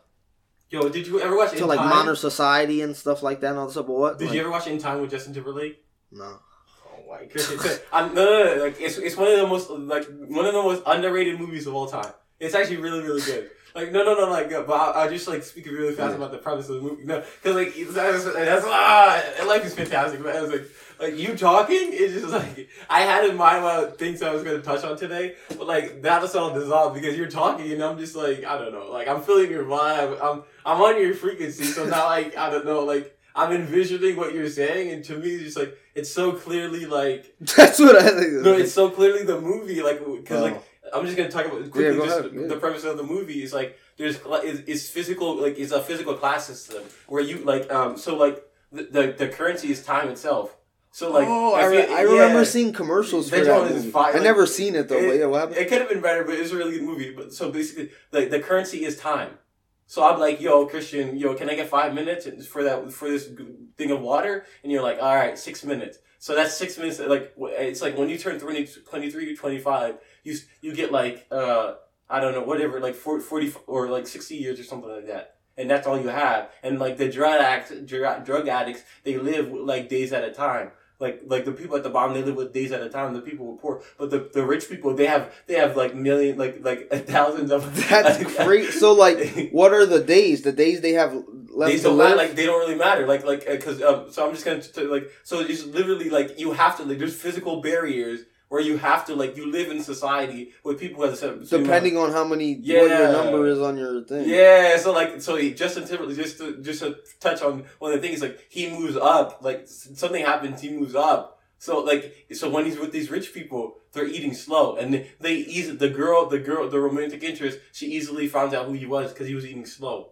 [0.72, 1.90] Yo, did you ever watch to In like Time?
[1.90, 3.86] modern society and stuff like that and all this stuff?
[3.86, 4.18] What?
[4.18, 5.84] Did like, you ever watch In Time with Justin Timberlake?
[6.10, 6.38] No.
[6.86, 7.80] Oh my goodness!
[7.92, 10.62] I'm, no, no, no, like it's it's one of the most like one of the
[10.62, 12.10] most underrated movies of all time.
[12.40, 13.50] It's actually really really good.
[13.74, 16.16] Like no no no like but I'll, I'll just like speak really fast yeah.
[16.16, 17.04] about the premise of the movie.
[17.04, 20.22] No, because like that's, that's ah life is fantastic.
[20.22, 20.66] But I was like
[21.02, 24.62] like you talking is just like I had in mind what things I was gonna
[24.62, 28.14] touch on today, but like that was all dissolved because you're talking and I'm just
[28.14, 30.18] like I don't know, like I'm feeling your vibe.
[30.22, 34.34] I'm I'm on your frequency, so now like I don't know, like I'm envisioning what
[34.34, 38.08] you're saying, and to me, it's just like it's so clearly like that's what I
[38.10, 38.32] think.
[38.44, 40.44] No, it's so clearly the movie, like because oh.
[40.44, 40.62] like
[40.94, 41.98] I'm just gonna talk about quickly.
[41.98, 45.72] Yeah, just the premise of the movie is like there's is, is physical like it's
[45.72, 49.84] a physical class system where you like um so like the the, the currency is
[49.84, 50.56] time itself.
[50.92, 53.70] So like, oh, I, re- I remember yeah, seeing commercials for that.
[53.70, 53.90] Movie.
[53.90, 54.98] Fire, I like, never seen it though.
[54.98, 55.56] It, yeah, what happened?
[55.56, 57.14] It could have been better, but it was a really good movie.
[57.14, 59.38] But so basically, like the currency is time.
[59.86, 63.30] So I'm like, yo, Christian, yo, can I get five minutes for that for this
[63.78, 64.44] thing of water?
[64.62, 65.98] And you're like, all right, six minutes.
[66.18, 67.00] So that's six minutes.
[67.00, 71.74] Like it's like when you turn 20, 23 to 25, you you get like uh
[72.10, 75.36] I don't know whatever like 40, 40 or like 60 years or something like that.
[75.56, 76.50] And that's all you have.
[76.62, 80.70] And like the drug addicts, drug addicts, they live like days at a time
[81.02, 83.12] like like the people at the bottom they live with days at a time.
[83.12, 86.38] The people were poor, but the, the rich people they have they have like million
[86.38, 87.62] like like thousands of.
[87.90, 88.70] That's great.
[88.70, 90.42] So like, what are the days?
[90.42, 91.12] The days they have
[91.50, 92.16] left days don't matter.
[92.16, 93.06] Like they don't really matter.
[93.06, 96.38] Like like because uh, um, so I'm just gonna t- like so it's literally like
[96.38, 98.20] you have to like there's physical barriers
[98.52, 102.12] where you have to like you live in society with people as a depending on
[102.12, 102.80] how many yeah.
[102.80, 104.28] what your number is on your thing.
[104.28, 108.02] Yeah, so like so he, Justin Timberlake just to just to touch on one of
[108.02, 111.40] the things like he moves up like something happens he moves up.
[111.56, 115.32] So like so when he's with these rich people they're eating slow and they, they
[115.32, 119.14] easy the girl the girl the romantic interest she easily finds out who he was
[119.14, 120.10] because he was eating slow.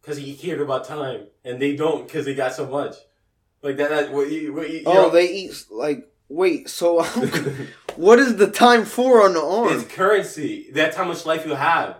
[0.00, 2.96] Because he cared about time and they don't because they got so much.
[3.62, 7.02] Like that, that what you, what you, oh, know, they eat like Wait, so
[7.96, 9.72] what is the time for on the arm?
[9.72, 10.70] It's currency.
[10.72, 11.98] That's how much life you have.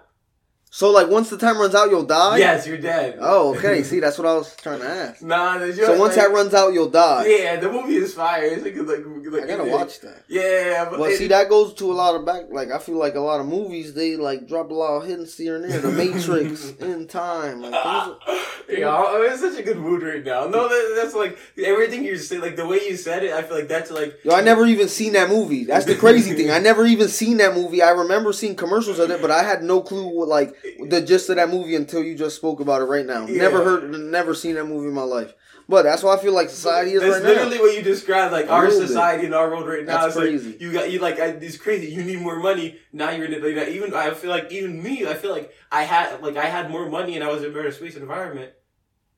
[0.75, 2.39] So like once the time runs out, you'll die.
[2.39, 3.19] Yes, you're dead.
[3.21, 3.85] Oh, okay.
[3.85, 5.23] See, that's what I was trying to ask.
[5.23, 7.27] Nah, so once like, that runs out, you'll die.
[7.27, 8.43] Yeah, the movie is fire.
[8.43, 9.05] It's like, like,
[9.42, 10.25] I gotta watch that.
[10.29, 12.44] Yeah, but well, see, that goes to a lot of back.
[12.51, 15.38] Like I feel like a lot of movies they like drop a lot of hints
[15.38, 15.81] here and there.
[15.81, 17.62] The Matrix, in time.
[17.62, 18.18] Like, are,
[18.68, 20.47] yeah, I'm in such a good mood right now.
[20.47, 22.42] No, that, that's like everything you're saying.
[22.42, 24.18] Like the way you said it, I feel like that's like.
[24.25, 25.64] Yo, I never even seen that movie.
[25.64, 26.51] That's the crazy thing.
[26.51, 27.81] I never even seen that movie.
[27.81, 30.57] I remember seeing commercials of it, but I had no clue what like
[30.88, 33.27] the gist of that that movie until you just spoke about it right now.
[33.27, 33.42] Yeah.
[33.42, 35.35] Never heard, never seen that movie in my life.
[35.68, 37.62] But that's why I feel like society is that's right literally now.
[37.62, 39.27] what you described, like our society bit.
[39.27, 40.03] and our world right now.
[40.03, 40.50] That's it's crazy.
[40.50, 41.87] Like, you got you like it's crazy.
[41.90, 43.11] You need more money now.
[43.11, 43.68] You're in it like.
[43.68, 46.88] Even I feel like even me, I feel like I had like I had more
[46.88, 48.53] money and I was in a better space environment.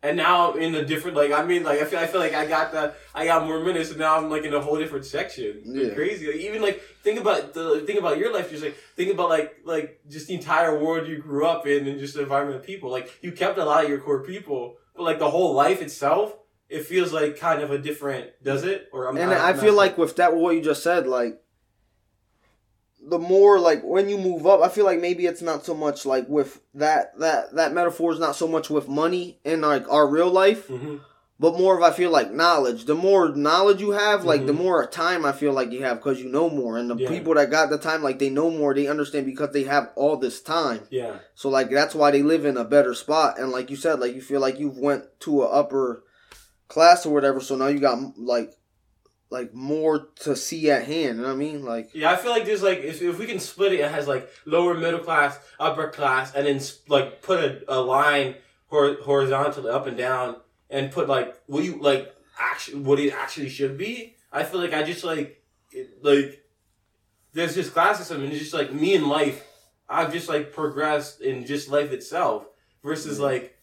[0.02, 2.46] And now in a different like I mean like I feel I feel like I
[2.46, 5.62] got the I got more minutes and now I'm like in a whole different section.
[5.64, 5.94] Yeah.
[5.94, 6.28] crazy.
[6.28, 8.50] Like, even like think about the think about your life.
[8.50, 11.98] Just like think about like like just the entire world you grew up in and
[11.98, 12.88] just the environment of people.
[12.88, 16.36] Like you kept a lot of your core people, but like the whole life itself,
[16.68, 18.30] it feels like kind of a different.
[18.42, 18.88] Does it?
[18.92, 21.40] Or I'm, and I, I feel like with that what you just said, like
[23.06, 26.04] the more like when you move up, I feel like maybe it's not so much
[26.04, 30.06] like with that that that metaphor is not so much with money in like our
[30.08, 30.96] real life, mm-hmm.
[31.38, 32.86] But more of I feel like knowledge.
[32.86, 34.46] The more knowledge you have, like mm-hmm.
[34.46, 37.08] the more time I feel like you have because you know more, and the yeah.
[37.08, 40.16] people that got the time, like they know more, they understand because they have all
[40.16, 40.86] this time.
[40.90, 41.18] Yeah.
[41.34, 44.14] So like that's why they live in a better spot, and like you said, like
[44.14, 46.04] you feel like you've went to a upper
[46.68, 48.52] class or whatever, so now you got like
[49.28, 51.16] like more to see at hand.
[51.16, 51.64] You know what I mean?
[51.64, 54.08] Like yeah, I feel like there's like if, if we can split it, it has
[54.08, 58.36] like lower middle class, upper class, and then like put a, a line
[58.68, 60.36] hor- horizontally up and down,
[60.70, 64.16] and put like what you like actually what it actually should be.
[64.32, 66.44] I feel like I just like it, like
[67.32, 69.44] there's this class system, and it's just like me in life.
[69.88, 72.46] I've just like progressed in just life itself
[72.82, 73.24] versus mm-hmm.
[73.24, 73.58] like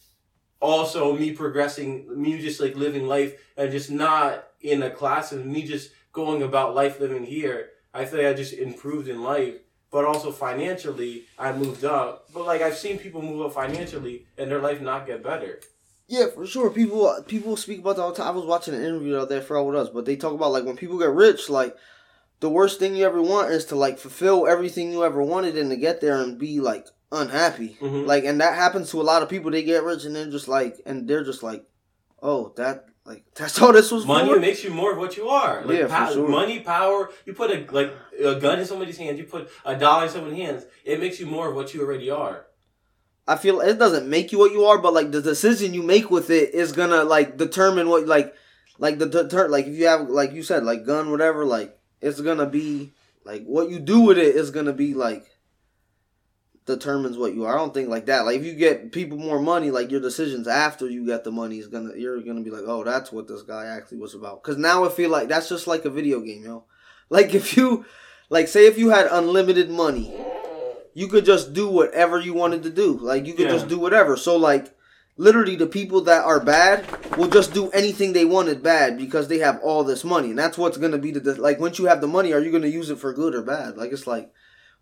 [0.59, 5.45] also me progressing, me just like living life and just not in a class and
[5.45, 7.71] me just going about life living here.
[7.93, 9.55] I feel like I just improved in life,
[9.91, 12.29] but also financially, I moved up.
[12.33, 15.59] But like I've seen people move up financially and their life not get better.
[16.15, 16.69] Yeah, for sure.
[16.69, 18.27] People people speak about that all the time.
[18.27, 20.51] I was watching an interview out there for all with us, but they talk about
[20.51, 21.75] like when people get rich, like
[22.39, 25.69] the worst thing you ever want is to like fulfill everything you ever wanted and
[25.71, 27.77] to get there and be like unhappy.
[27.81, 28.05] Mhm.
[28.05, 29.49] Like and that happens to a lot of people.
[29.51, 31.65] They get rich and they're just like and they're just like,
[32.21, 34.39] Oh, that like that's all this was Money for?
[34.39, 35.65] makes you more of what you are.
[35.65, 36.27] Like Yeah, for sure.
[36.27, 37.09] money, power.
[37.25, 37.91] You put a like
[38.31, 39.17] a gun in somebody's hands.
[39.19, 40.65] You put a dollar in somebody's hands.
[40.85, 42.37] It makes you more of what you already are.
[43.27, 46.11] I feel it doesn't make you what you are, but like the decision you make
[46.11, 48.33] with it is gonna like determine what like
[48.79, 52.19] like the deter like if you have like you said like gun whatever like it's
[52.19, 52.91] gonna be
[53.23, 55.25] like what you do with it is gonna be like
[56.65, 57.53] determines what you are.
[57.53, 58.25] I don't think like that.
[58.25, 61.59] Like if you get people more money, like your decisions after you get the money
[61.59, 64.43] is gonna you're gonna be like, oh, that's what this guy actually was about.
[64.43, 66.65] Because now I feel like that's just like a video game, yo.
[67.09, 67.85] Like if you
[68.29, 70.13] like say if you had unlimited money
[70.93, 72.97] you could just do whatever you wanted to do.
[72.99, 73.53] Like you could Yeah.
[73.53, 74.15] just do whatever.
[74.17, 74.73] So like
[75.17, 76.85] literally the people that are bad
[77.17, 80.29] will just do anything they wanted bad because they have all this money.
[80.29, 82.67] And that's what's gonna be the like once you have the money, are you gonna
[82.67, 83.77] use it for good or bad?
[83.77, 84.31] Like it's like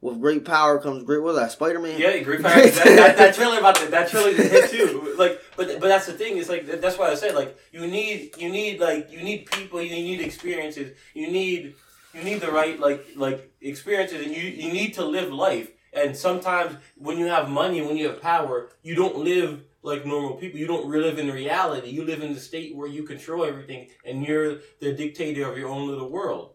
[0.02, 2.00] with great power comes great what was that, Spider Man?
[2.00, 2.60] Yeah, great power.
[2.60, 3.92] that, that, about that.
[3.92, 5.08] That trailer hit too.
[5.18, 6.38] Like, but but that's the thing.
[6.38, 9.82] It's like that's why I said like you need you need like you need people.
[9.82, 10.98] You need experiences.
[11.14, 11.76] You need
[12.16, 15.70] you need the right like like experiences, and you you need to live life.
[15.94, 20.36] And sometimes when you have money, when you have power, you don't live like normal
[20.36, 20.60] people.
[20.60, 21.90] You don't live in reality.
[21.90, 25.70] You live in the state where you control everything, and you're the dictator of your
[25.70, 26.52] own little world.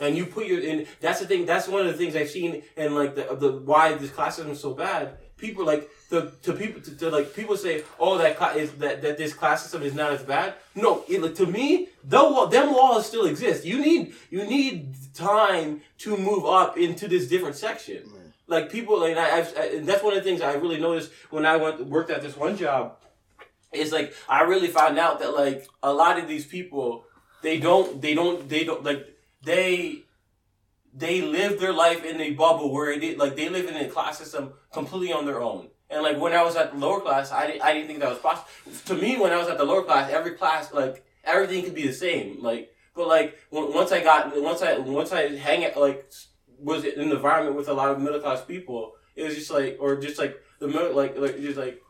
[0.00, 1.44] And you put your and that's the thing.
[1.44, 4.52] That's one of the things I've seen, and like the the why this class system
[4.52, 5.18] is so bad.
[5.36, 9.02] People like the to people to, to like people say, oh, that cla- is that
[9.02, 10.54] that this class system is not as bad.
[10.76, 13.64] No, it, to me, the them laws still exist.
[13.64, 18.04] You need you need time to move up into this different section.
[18.48, 21.12] Like people, like I, I've, I, and that's one of the things I really noticed
[21.30, 22.96] when I went worked at this one job.
[23.70, 27.04] Is like I really found out that like a lot of these people,
[27.42, 29.06] they don't they don't they don't like
[29.42, 30.04] they
[30.94, 34.18] they live their life in a bubble where it like they live in a class
[34.18, 35.68] system completely on their own.
[35.90, 38.10] And like when I was at the lower class, I didn't, I didn't think that
[38.10, 38.48] was possible.
[38.86, 41.86] To me, when I was at the lower class, every class like everything could be
[41.86, 42.42] the same.
[42.42, 46.10] Like, but like once I got once I once I hang at like
[46.60, 49.76] was in an environment with a lot of middle class people, it was just like
[49.80, 51.80] or just like the middle like like just like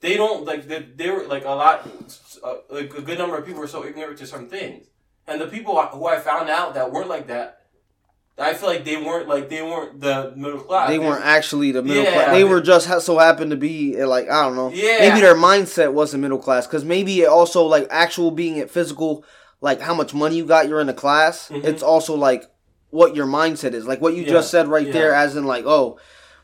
[0.00, 1.88] they don't like they, they were like a lot
[2.44, 4.86] uh, like a good number of people were so ignorant to some things,
[5.26, 7.58] and the people who I found out that weren't like that.
[8.38, 10.88] I feel like they weren't like they weren't the middle class.
[10.88, 12.14] They weren't actually the middle Yeah.
[12.14, 12.30] class.
[12.30, 14.70] They were just ha- so happened to be uh, like I don't know.
[14.72, 15.00] Yeah.
[15.00, 19.22] Maybe their mindset wasn't middle class because maybe it also like actual being at physical,
[19.60, 21.50] like how much money you got, you're in a class.
[21.50, 21.62] Mhm.
[21.62, 22.44] It's also like
[22.92, 23.86] what your mindset is.
[23.86, 24.30] Like what you Yeah.
[24.30, 24.92] just said right Yeah.
[24.92, 25.98] there, as in like oh,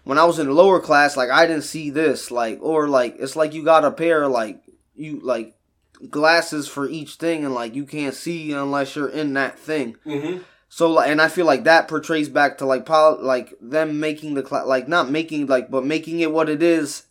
[0.04, 3.16] when I was in the lower class, like I didn't see this, like or like
[3.20, 4.60] it's like you got a pair like
[4.96, 5.54] you like
[6.10, 9.96] glasses for each thing, and like you can't see unless you're in that thing.
[10.04, 10.38] hmm
[10.70, 14.34] So like, and I feel like that portrays back to like pol- like them making
[14.34, 17.04] the class like not making like but making it what it is,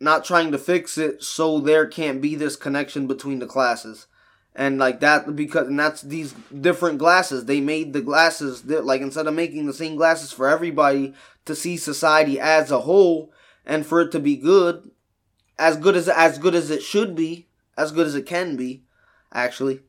[0.00, 4.06] not trying to fix it so there can't be this connection between the classes,
[4.54, 7.46] and like that because and that's these different glasses.
[7.46, 11.14] They made the glasses that like instead of making the same glasses for everybody
[11.46, 13.32] to see society as a whole
[13.64, 14.90] and for it to be good,
[15.58, 18.82] as good as as good as it should be, as good as it can be,
[19.32, 19.80] actually,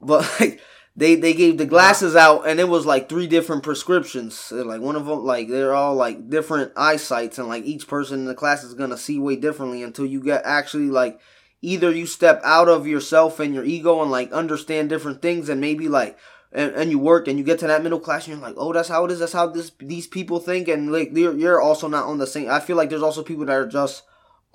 [0.00, 0.60] but like
[0.96, 4.50] they they gave the glasses out and it was like three different prescriptions.
[4.50, 8.20] Uh, like one of them like they're all like different eyesights and like each person
[8.20, 11.20] in the class is gonna see way differently until you get actually like
[11.62, 15.60] either you step out of yourself and your ego and like understand different things and
[15.60, 16.18] maybe like
[16.52, 18.72] and, and you work and you get to that middle class and you're like oh
[18.72, 21.88] that's how it is that's how this these people think and like you're, you're also
[21.88, 24.02] not on the same i feel like there's also people that are just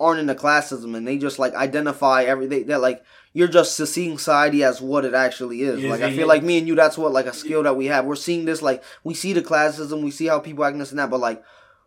[0.00, 4.18] aren't in the classism and they just like identify everything that like you're just seeing
[4.18, 5.80] society as what it actually is.
[5.80, 6.26] Yeah, like I feel yeah.
[6.26, 8.04] like me and you, that's what like a skill that we have.
[8.04, 10.98] We're seeing this like we see the classism, we see how people act this and
[10.98, 11.42] that, but like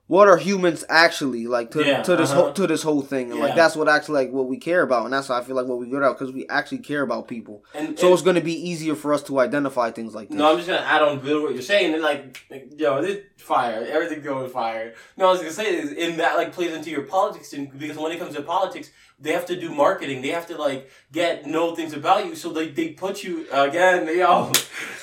[0.07, 2.41] what are humans actually like to, Yeah, to this uh-huh.
[2.43, 3.31] whole to this whole thing?
[3.31, 5.55] And like that's what actually like what we care about, and that's how I feel
[5.55, 7.63] like what we good at because we actually care about people.
[7.73, 10.37] And, So and- it's going to be easier for us to identify things like this.
[10.37, 13.23] No, I'm just gonna add on to what you're saying, and like, like, yo, this
[13.37, 14.93] fire, everything going fire.
[15.17, 17.97] No, I was gonna say is in that like plays into your politics, and because
[17.97, 20.21] when it comes to politics, they have to do marketing.
[20.21, 24.05] They have to like get know things about you, so they they put you again,
[24.05, 24.51] they all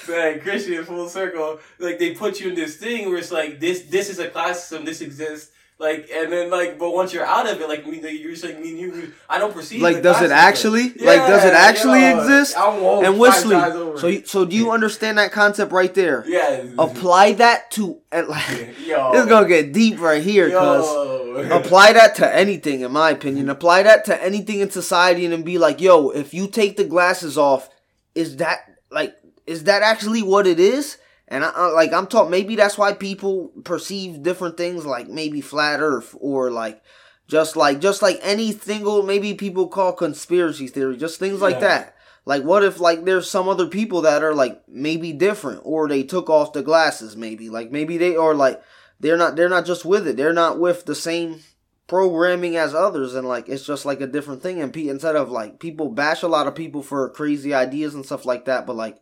[0.09, 1.59] man, Christian full circle.
[1.79, 4.61] Like they put you in this thing where it's like this this is a class
[4.61, 5.53] system, this exists.
[5.83, 8.69] Like and then like, but once you're out of it, like me, you're saying me
[8.69, 9.83] and you, I don't perceive.
[9.83, 10.91] Like, does it actually?
[10.91, 12.57] Like, does it actually exist?
[12.57, 16.25] And Wisly, so you, so do you understand that concept right there?
[16.29, 19.11] yeah, Apply that to like Yo.
[19.13, 23.51] it's gonna get deep right here, cause apply that to anything, in my opinion.
[23.51, 26.85] Apply that to anything in society, and then be like, yo, if you take the
[26.85, 27.69] glasses off,
[28.15, 28.61] is that
[28.93, 29.17] like
[29.49, 30.99] is that actually what it is?
[31.33, 35.41] And I, I like I'm taught maybe that's why people perceive different things like maybe
[35.41, 36.83] flat Earth or like
[37.27, 41.61] just like just like any single maybe people call conspiracy theory, just things like Yeah.
[41.61, 41.97] that.
[42.27, 46.03] Like what if like there's some other people that are like maybe different or they
[46.03, 48.63] took off the glasses maybe like maybe they or like
[49.01, 51.41] they're not they're not just with it they're not with the same
[51.89, 55.31] programming as others and like it's just like a different thing and pe- instead of
[55.31, 58.77] like people bash a lot of people for crazy ideas and stuff like that but
[58.77, 59.01] like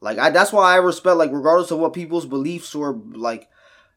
[0.00, 3.48] like I that's why I respect like regardless of what people's beliefs or like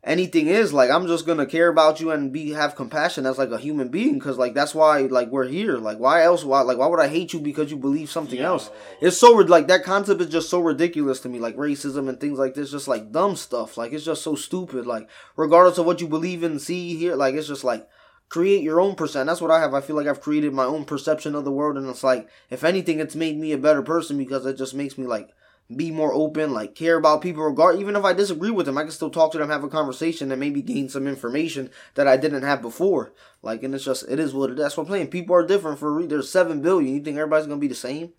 [0.04, 3.52] anything is like I'm just gonna care about you and be have compassion as like
[3.52, 5.78] a human being because like that's why like we're here.
[5.78, 8.46] Like why else why like why would I hate you because you believe something Yo.
[8.46, 8.70] else?
[9.00, 12.38] It's so like that concept is just so ridiculous to me like racism and things
[12.38, 13.78] like this just like dumb stuff.
[13.78, 14.86] Like it's just so stupid.
[14.86, 17.88] Like regardless of what you believe in see here like it's just like
[18.30, 19.74] create your own percent that's what i have.
[19.76, 22.64] I feel like i've created my own perception of the world and it's like if
[22.64, 25.30] anything it's made me a better person because it just makes me like
[25.74, 28.84] be more open like care about people regard even if i disagree with them i
[28.84, 32.18] can still talk to them have a conversation and maybe gain some information that i
[32.18, 35.36] didn't have before like and it's just it is what that's what i'm playing people
[35.36, 38.12] are different for there's 7 billion you think everybody's gonna be the same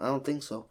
[0.00, 0.66] i don't think so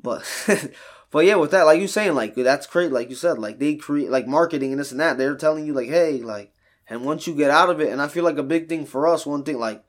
[0.00, 0.24] but
[1.10, 2.92] but yeah, with that, like you saying, like that's great.
[2.92, 5.18] Like you said, like they create like marketing and this and that.
[5.18, 6.52] They're telling you like, hey, like,
[6.88, 9.06] and once you get out of it, and I feel like a big thing for
[9.06, 9.84] us, one thing like,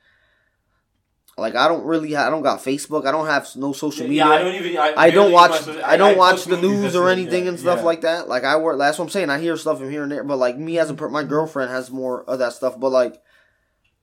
[1.37, 3.05] like I don't really, I don't got Facebook.
[3.05, 4.25] I don't have no social media.
[4.25, 4.77] Yeah, I don't even.
[4.77, 5.59] I, I don't watch.
[5.61, 7.85] social- I don't watch the news or anything yeah, and stuff yeah.
[7.85, 8.27] like that.
[8.27, 8.79] Like I work.
[8.79, 9.29] That's what I'm saying.
[9.29, 11.29] I hear stuff from here and there, but like me as a my mm-hmm.
[11.29, 12.79] girlfriend has more of that stuff.
[12.79, 13.21] But like,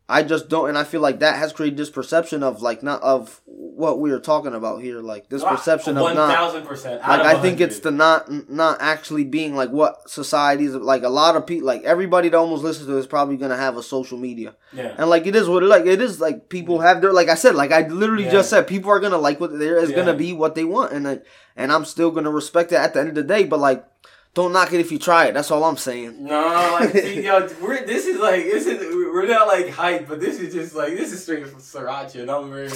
[0.06, 3.00] I just don't, and I feel like that has created this perception of like not
[3.02, 5.00] of what we are talking about here.
[5.00, 7.00] Like this perception of not thousand percent.
[7.00, 11.36] like I think it's the not not actually being like what societies like a lot
[11.36, 14.54] of people like everybody that almost listens to is probably gonna have a social media
[14.74, 14.94] yeah.
[14.98, 17.34] and like it is what it like it is like people have their like I
[17.34, 18.32] said like I literally Yeah.
[18.32, 19.96] just said people are gonna like what there is Yeah.
[19.96, 21.24] gonna be what they want and like
[21.56, 23.86] and I'm still gonna respect it at the end of the day but like
[24.34, 26.40] don't knock it if you try it that's all I'm saying No,
[26.80, 30.38] like see, yo, we're this is like this is we're not like hype, but this
[30.40, 32.70] is just like this is straight from sriracha, and I'm very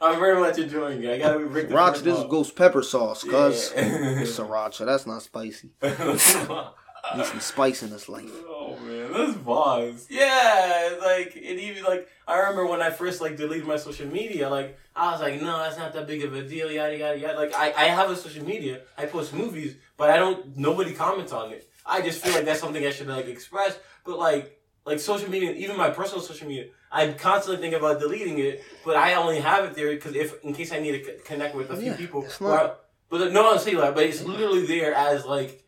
[0.00, 1.10] I'm very much enjoying it.
[1.14, 3.82] I gotta break the Sriracha this is ghost pepper sauce cuz Yeah.
[4.22, 5.70] sriracha that's not spicy
[7.16, 10.06] need some spice in this life Oh man, that's boss.
[10.08, 14.48] Yeah, like it even like I remember when I first like deleted my social media,
[14.48, 17.38] like I was like, no, that's not that big of a deal, yada yada yada.
[17.38, 21.32] Like I, I have a social media, I post movies, but I don't nobody comments
[21.32, 21.68] on it.
[21.84, 23.76] I just feel like that's something I should like express.
[24.04, 28.38] But like like social media, even my personal social media, I constantly think about deleting
[28.38, 31.18] it, but I only have it there because if in case I need to c-
[31.24, 32.24] connect with a oh, few Yeah, people.
[32.24, 32.74] it's not- I-
[33.10, 35.63] but no, I'm saying like, but it's literally there as like,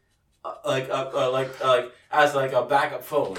[0.65, 3.37] like, uh, uh, like, uh, like as like a backup phone.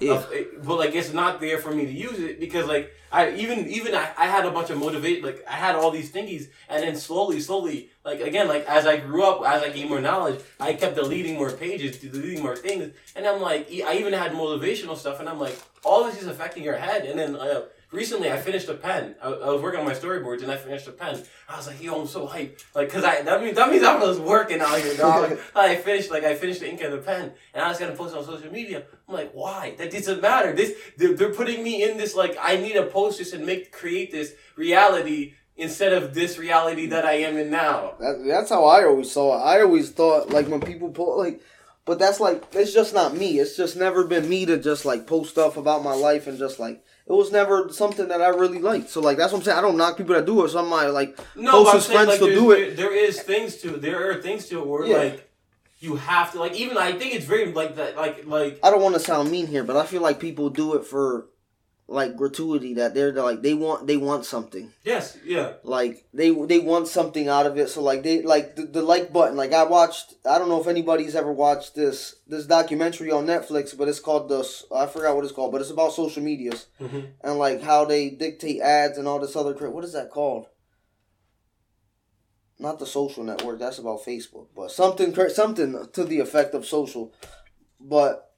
[0.00, 0.22] yeah.
[0.32, 3.66] It- but like it's not there for me to use it because like I even
[3.68, 6.82] even I, I had a bunch of motivate like I had all these thingies and
[6.82, 10.40] then slowly slowly like again like as I grew up as I gained more knowledge
[10.60, 12.92] I kept deleting more pages deleting more things.
[13.16, 16.62] And I'm like I even had motivational stuff and I'm like all this is affecting
[16.62, 17.04] your head.
[17.08, 20.42] And then uh, recently I finished a pen I, I was working on my storyboards
[20.42, 23.22] and I finished a pen I was like yo I'm so hyped like because I
[23.22, 26.60] that means that means I was working out here dog I finished like I finished
[26.60, 29.16] the ink of the pen and I was gonna post it on social media I'm
[29.16, 29.74] like, why?
[29.76, 30.52] That doesn't matter.
[30.52, 33.72] This they're, they're putting me in this like I need to post this and make
[33.72, 37.94] create this reality instead of this reality that I am in now.
[37.98, 39.42] That, that's how I always saw it.
[39.42, 41.40] I always thought like when people post like,
[41.84, 43.40] but that's like it's just not me.
[43.40, 46.60] It's just never been me to just like post stuff about my life and just
[46.60, 48.88] like it was never something that I really liked.
[48.88, 49.58] So like that's what I'm saying.
[49.58, 50.50] I don't knock people that do it.
[50.50, 52.76] Some my like No, closest saying, friends like, there's- do it.
[52.76, 54.96] There, there is things to there are things to it where Yeah.
[54.98, 55.30] like
[55.80, 58.82] you have to like even I think it's very like that like like I don't
[58.82, 61.26] want to sound mean here, but I feel like people do it for
[61.92, 64.72] like gratuity that they're like they want they want something.
[64.84, 65.54] yes yeah.
[65.64, 67.68] Like they they want something out of it.
[67.68, 70.68] So like they like the, the like button like i watched i don't know if
[70.68, 74.38] anybody's ever watched this this documentary on netflix but it's called the
[74.72, 77.08] i forgot what it's called but it's about social medias Mhm.
[77.24, 79.72] and like how they dictate ads and all this other crap.
[79.72, 80.46] What is that called?
[82.60, 87.12] Not the social network that's about facebook but something something to the effect of social.
[87.80, 88.30] But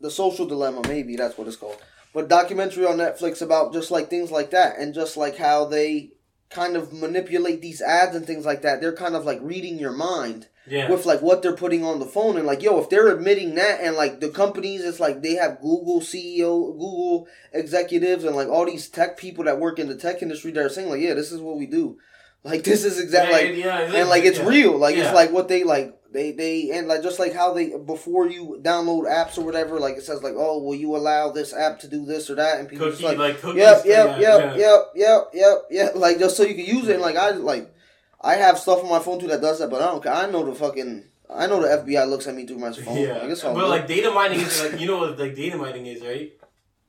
[0.00, 1.78] the social dilemma maybe that's what it's called
[2.12, 6.10] but documentary on netflix about just like things like that and just like how they
[6.50, 8.80] kind of manipulate these ads and things like that.
[8.80, 10.90] They're kind of like reading your mind yeah.
[10.90, 13.80] with like what they're putting on the phone and like yo if they're admitting that
[13.80, 18.66] and like the companies it's like they have google ceo google executives and like all
[18.66, 21.32] these tech people that work in the tech industry that are saying like yeah this
[21.32, 21.98] is what we do
[22.42, 24.78] Like this is exactly Yeah, like yeah, and like it's real.
[24.78, 28.28] Like it's like what they like they they and like just like how they before
[28.28, 31.78] you download apps or whatever, like it says like oh will you allow this app
[31.80, 34.56] to do this or that and people Cookie, like like, yep yep yep yeah.
[34.56, 37.72] yep yep yep yep like just so you can use it and like I like
[38.20, 40.12] I have stuff on my phone too that does that, but I don't care.
[40.12, 42.98] I know the fucking I know the FBI looks at me through my phone.
[42.98, 43.68] Yeah, Like, it's all but good.
[43.68, 46.32] like data mining is like you know what like data mining is, right?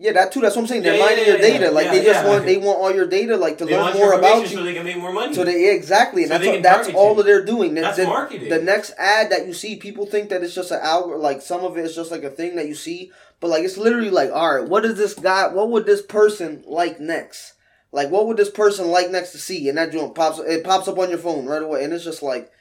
[0.02, 0.42] Yeah, that too.
[0.42, 0.82] That's what I'm saying.
[0.84, 1.64] They're Yeah, yeah, mining yeah, your data.
[1.66, 2.28] yeah, like yeah, they just yeah.
[2.30, 4.48] want they want all your data like to They learn more about you.
[4.48, 5.34] so they can make more money.
[5.36, 7.76] So they yeah, exactly, and So that's what, that's all that they're doing.
[7.76, 8.50] The- That's marketing.
[8.50, 11.22] The next ad that you see, people think that it's just an algorithm.
[11.22, 13.78] Like some of it is just like a thing that you see, but like it's
[13.78, 15.48] literally like, all right, what is this guy?
[15.48, 17.54] What would this person like next?
[17.92, 19.70] Like what would this person like next to see?
[19.70, 20.40] And that joint pops.
[20.40, 22.52] It pops up on your phone right away, and it's just like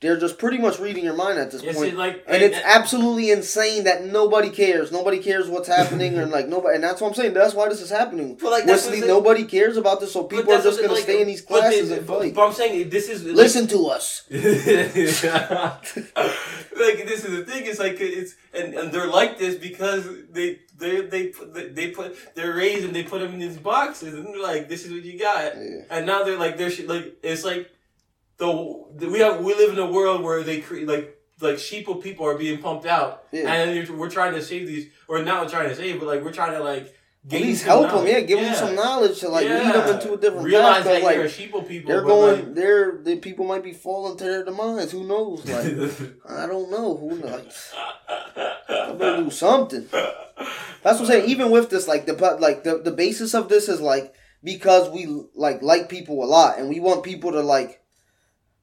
[0.00, 1.94] they're just pretty much reading your mind at this Yes, point.
[1.94, 4.92] it, like And it's absolutely insane that nobody cares.
[4.92, 6.76] Nobody cares what's happening, and like nobody.
[6.76, 7.34] And that's what I'm saying.
[7.34, 8.36] That's why this is happening.
[8.40, 10.92] But, like, that's Wisly, what I'm nobody cares about this, so people are just gonna
[10.92, 12.34] like, stay in these but they- classes and but, fight.
[12.34, 14.22] but I'm saying this is like- Listen to us.
[14.30, 14.42] like
[17.06, 17.66] this is the thing.
[17.66, 22.16] It's like it's and, and they're like this because they they they put they put
[22.34, 25.02] they're raised and they put them in these boxes and they're like this is what
[25.04, 25.56] you got.
[25.56, 25.80] Yeah.
[25.90, 27.70] And now they're like they're like it's like
[28.38, 32.02] the, the we have we live in a world where they create like like sheeple
[32.02, 33.52] people are being pumped out Yeah.
[33.52, 36.32] and you're, we're trying to save these or not trying to save but like we're
[36.32, 36.94] trying to like
[37.30, 38.20] At least help them, yeah.
[38.20, 40.84] Give them some knowledge to like lead them into a different realize path.
[40.84, 44.24] that like you're sheeple people they're going, like, they're the people might be falling to
[44.24, 44.90] their demise.
[44.92, 45.44] Who knows?
[45.46, 45.66] Like
[46.42, 46.96] I don't know.
[46.96, 47.74] Who knows?
[48.68, 49.86] I better do something.
[49.90, 51.28] That's what I'm saying.
[51.28, 55.06] Even with this, like the like the the basis of this is like because we
[55.34, 57.80] like like people a lot, and we want people to like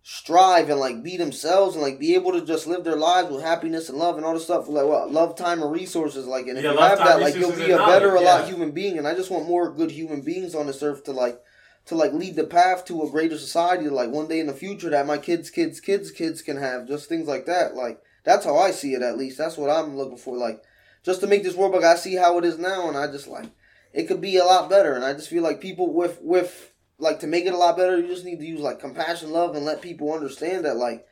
[0.07, 3.41] strive and like be themselves and like be able to just live their lives with
[3.41, 4.69] happiness and love and all this stuff.
[4.69, 6.27] Like what love, time, and resources.
[6.27, 8.41] Like, and if Yeah, you have that, like you'll be a better, a knowledge, lot
[8.41, 8.45] yeah.
[8.45, 8.99] human being.
[8.99, 11.41] And I just want more good human beings on this earth to like
[11.87, 13.89] to like lead the path to a greater society.
[13.89, 17.09] Like one day in the future that my kids, kids, kids, kids can have just
[17.09, 17.73] things like that.
[17.73, 19.01] Like that's how I see it.
[19.01, 20.37] At least that's what I'm looking for.
[20.37, 20.61] Like
[21.03, 23.27] just to make this world like I see how it is now, and I just
[23.27, 23.49] like
[23.91, 24.93] it could be a lot better.
[24.93, 27.97] And I just feel like people with with like to make it a lot better,
[27.97, 31.05] you just need to use like compassion, love, and let people understand that like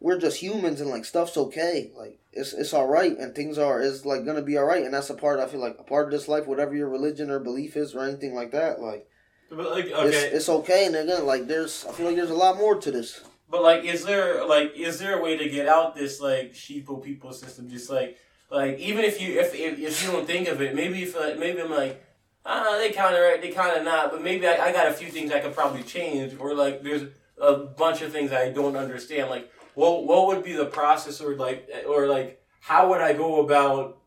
[0.00, 1.90] we're just humans and like stuff's okay.
[1.96, 4.94] Like it's it's all right, and things are is like gonna be all right, and
[4.94, 7.38] that's a part I feel like a part of this life, whatever your religion or
[7.38, 8.80] belief is or anything like that.
[8.80, 9.06] Like
[9.50, 12.34] but like it's okay it's okay, and again, like there's I feel like there's a
[12.34, 13.22] lot more to this.
[13.50, 17.02] But like, is there like is there a way to get out this like sheeple
[17.02, 17.68] people system?
[17.68, 18.16] Just like
[18.50, 21.38] like even if you if if, if you don't think of it, maybe if like
[21.38, 22.04] maybe I'm like.
[22.44, 24.92] Ah, they kind of right, they kind of not, but maybe I, I got a
[24.92, 28.76] few things I could probably change, or like there's a bunch of things I don't
[28.76, 29.28] understand.
[29.28, 33.40] Like, what what would be the process, or like, or like, how would I go
[33.40, 33.98] about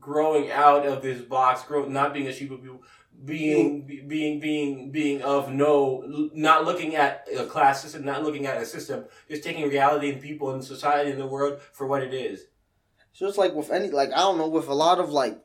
[0.00, 2.82] growing out of this box, grow not being a sheep of people,
[3.24, 8.60] being being being being of no, not looking at a class system, not looking at
[8.60, 12.14] a system, just taking reality and people and society and the world for what it
[12.14, 12.44] is.
[13.12, 15.38] So it's like with any like I don't know with a lot of like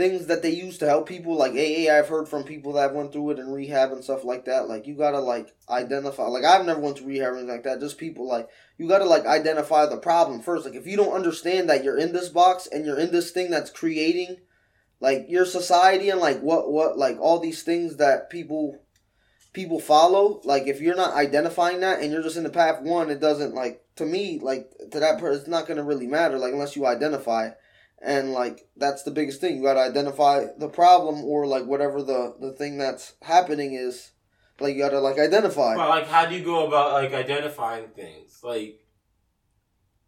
[0.00, 3.12] things that they use to help people like AA I've heard from people that went
[3.12, 6.64] through it in rehab and stuff like that like you gotta like identify like I've
[6.64, 8.48] never went to rehab or anything like that just people like
[8.78, 12.14] you gotta like identify the problem first like if you don't understand that you're in
[12.14, 14.38] this box and you're in this thing that's creating
[15.00, 18.80] like your society and like what what like all these things that people
[19.52, 23.10] people follow like if you're not identifying that and you're just in the path one
[23.10, 26.38] it doesn't like to me like to that person it's not going to really matter
[26.38, 27.50] like unless you identify.
[28.00, 29.56] And like that's the biggest thing.
[29.56, 34.12] You got to identify the problem or like whatever the the thing that's happening is
[34.60, 35.76] like you got to like identify.
[35.76, 38.40] But like, how do you go about like identifying things?
[38.42, 38.80] Like,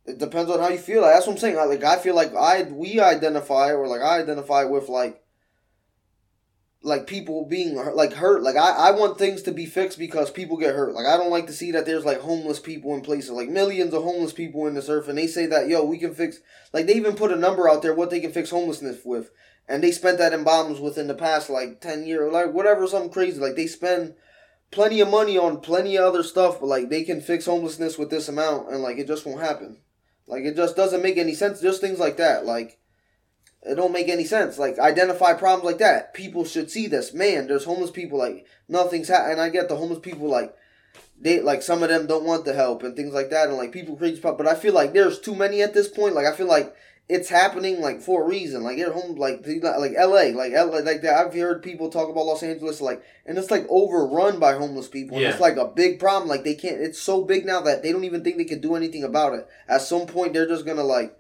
[0.05, 1.03] it depends on how you feel.
[1.03, 1.57] Like, that's what i'm saying.
[1.57, 5.22] Like i feel like i we identify or like i identify with like
[6.85, 8.43] like people being like hurt.
[8.43, 10.95] Like I, I want things to be fixed because people get hurt.
[10.95, 13.31] Like i don't like to see that there's like homeless people in places.
[13.31, 16.15] Like millions of homeless people in this earth and they say that yo we can
[16.15, 16.39] fix
[16.73, 19.31] like they even put a number out there what they can fix homelessness with.
[19.69, 23.13] And they spent that in bombs within the past like 10 years like whatever something
[23.13, 23.39] crazy.
[23.39, 24.15] Like they spend
[24.73, 28.11] plenty of money on plenty of other stuff but like they can fix homelessness with
[28.11, 29.79] this amount and like it just won't happen.
[30.27, 31.61] Like it just doesn't make any sense.
[31.61, 32.45] Just things like that.
[32.45, 32.81] Like
[33.65, 34.59] it don't make any sense.
[34.59, 36.15] Like identify problems like that.
[36.15, 37.15] People should see this.
[37.15, 38.19] Man, there's homeless people.
[38.19, 39.39] Like nothing's happening.
[39.39, 40.29] I get the homeless people.
[40.29, 40.55] Like
[41.21, 43.49] they like some of them don't want the help and things like that.
[43.49, 44.37] And like people create stuff.
[44.37, 46.15] But I feel like there's too many at this point.
[46.15, 46.75] Like I feel like
[47.09, 48.65] it's happening like for a reason.
[48.65, 49.15] Like they're home.
[49.15, 50.33] Like like L.A.
[50.33, 50.81] Like L.A.
[50.83, 51.25] Like that.
[51.27, 52.81] I've heard people talk about Los Angeles.
[52.81, 55.17] Like and it's like overrun by homeless people.
[55.19, 55.31] And Yeah.
[55.31, 56.29] it's like a big problem.
[56.29, 56.81] Like they can't.
[56.81, 59.47] It's so big now that they don't even think they can do anything about it.
[59.69, 61.17] At some point, they're just gonna like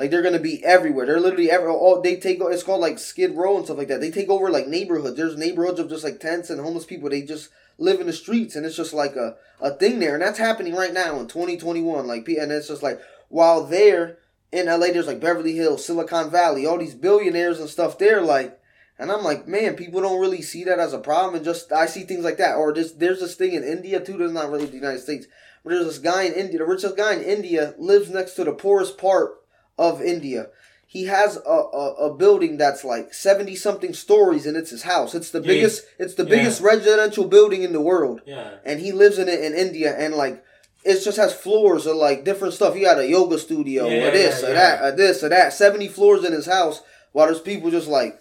[0.00, 1.04] Like they're gonna be everywhere.
[1.04, 2.38] They're literally every all oh, oh, they take.
[2.40, 4.00] It's called like Skid Row and stuff like that.
[4.00, 5.14] They take over like neighborhoods.
[5.14, 7.10] There's neighborhoods of just like tents and homeless people.
[7.10, 10.22] They just live in the streets, and it's just like a a thing there, and
[10.22, 12.06] that's happening right now in 2021.
[12.06, 12.98] Like, and it's just like
[13.28, 14.16] while there
[14.50, 18.22] in LA, there's like Beverly Hills, Silicon Valley, all these billionaires and stuff there.
[18.22, 18.58] Like,
[18.98, 21.84] and I'm like, man, people don't really see that as a problem, and just I
[21.84, 22.56] see things like that.
[22.56, 24.16] Or this, there's this thing in India too.
[24.16, 25.26] There's not really the United States,
[25.62, 26.56] but there's this guy in India.
[26.56, 29.39] The richest guy in India lives next to the poorest part
[29.88, 30.42] of India.
[30.86, 35.14] He has a, a, a building that's like seventy something stories, and it's his house.
[35.14, 35.84] It's the biggest.
[35.98, 36.34] It's the Yeah.
[36.36, 38.56] biggest residential building in the world, Yeah.
[38.64, 39.90] and he lives in it in India.
[39.96, 40.42] And like,
[40.84, 42.74] it just has floors of like different stuff.
[42.74, 45.52] He got a yoga studio, Yeah, or this, yeah, or that, or this, or that.
[45.52, 48.18] Seventy floors in his house, while there's people just like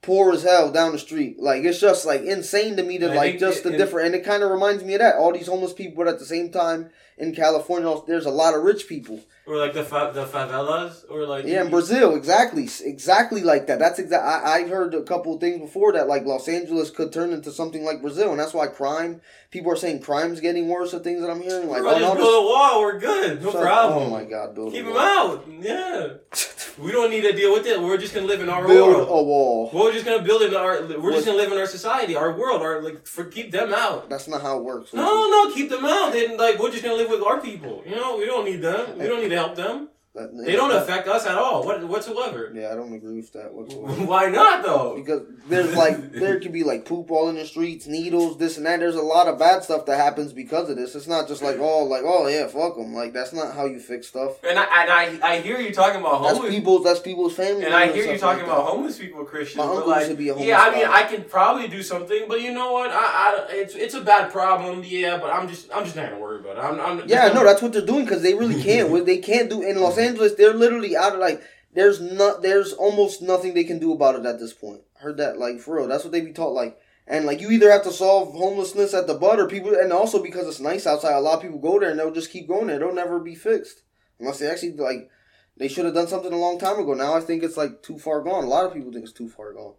[0.00, 1.34] poor as hell down the street.
[1.40, 4.24] Like it's just like insane to me to like just the it- different, and it
[4.24, 5.16] kind of reminds me of that.
[5.16, 8.62] All these homeless people, but at the same time in California, there's a lot of
[8.62, 9.20] rich people.
[9.46, 13.78] Or like the fa- the favelas, or like Yeah, in Brazil, exactly, exactly like that.
[13.78, 14.22] That's exact.
[14.22, 17.50] I I heard a couple of things before that, like Los Angeles could turn into
[17.50, 19.22] something like Brazil, and that's why crime.
[19.50, 20.92] People are saying crime's getting worse.
[20.92, 22.80] Of things that I'm hearing, like oh, just no, build a wall.
[22.82, 23.42] We're good.
[23.42, 24.02] No this- problem.
[24.02, 25.44] Oh my god, build Keep them out.
[25.60, 26.08] Yeah.
[26.78, 27.80] We don't need to deal with it.
[27.80, 29.08] We're just gonna live in our Build world.
[29.08, 29.70] a wall.
[29.72, 30.82] We're just gonna build in our.
[30.98, 33.06] We're just gonna live in our society, our world, our like.
[33.06, 34.08] For keep them out.
[34.08, 34.94] That's not how it works.
[34.94, 36.12] No, no, keep them out.
[36.12, 37.82] Then like we're just gonna live with our people.
[37.86, 38.98] You know, we don't need them.
[38.98, 39.88] We don't need to help them.
[40.14, 41.64] That- They don't affect us at all.
[41.64, 42.50] What whatsoever.
[42.54, 43.92] Yeah, I don't agree with that whatsoever.
[44.04, 44.94] Why not though?
[44.96, 48.66] Because there's like there could be like poop all in the streets, needles, this and
[48.66, 48.80] that.
[48.80, 50.94] There's a lot of bad stuff that happens because of this.
[50.94, 52.94] It's not just like oh like oh yeah fuck them.
[52.94, 54.42] Like that's not how you fix stuff.
[54.44, 57.64] And I and I, I hear you talking about That's homeless people's that's people's family.
[57.64, 58.70] And I hear you talking like about that.
[58.72, 59.58] homeless people, Christian.
[59.58, 61.00] My but uncle like, be a homeless yeah, I mean, guy.
[61.00, 62.90] I could probably do something, but you know what?
[62.90, 65.18] I, I, it's it's a bad problem, yeah.
[65.18, 66.60] But I'm just, I'm just not gonna worry about it.
[66.60, 68.88] I'm, I'm Yeah, no, that's what they're doing because they really can't.
[69.08, 71.42] They can't do in Los Angeles, they're literally out of like.
[71.74, 72.42] There's not.
[72.42, 74.80] There's almost nothing they can do about it at this point.
[74.94, 75.86] Heard that like for real.
[75.86, 76.78] That's what they be taught like.
[77.06, 80.22] And like you either have to solve homelessness at the butt or people, and also
[80.22, 82.66] because it's nice outside, a lot of people go there and they'll just keep going
[82.66, 82.78] there.
[82.78, 83.82] They'll never be fixed
[84.18, 85.10] unless they actually like.
[85.56, 86.94] They should have done something a long time ago.
[86.94, 88.44] Now I think it's like too far gone.
[88.44, 89.74] A lot of people think it's too far gone,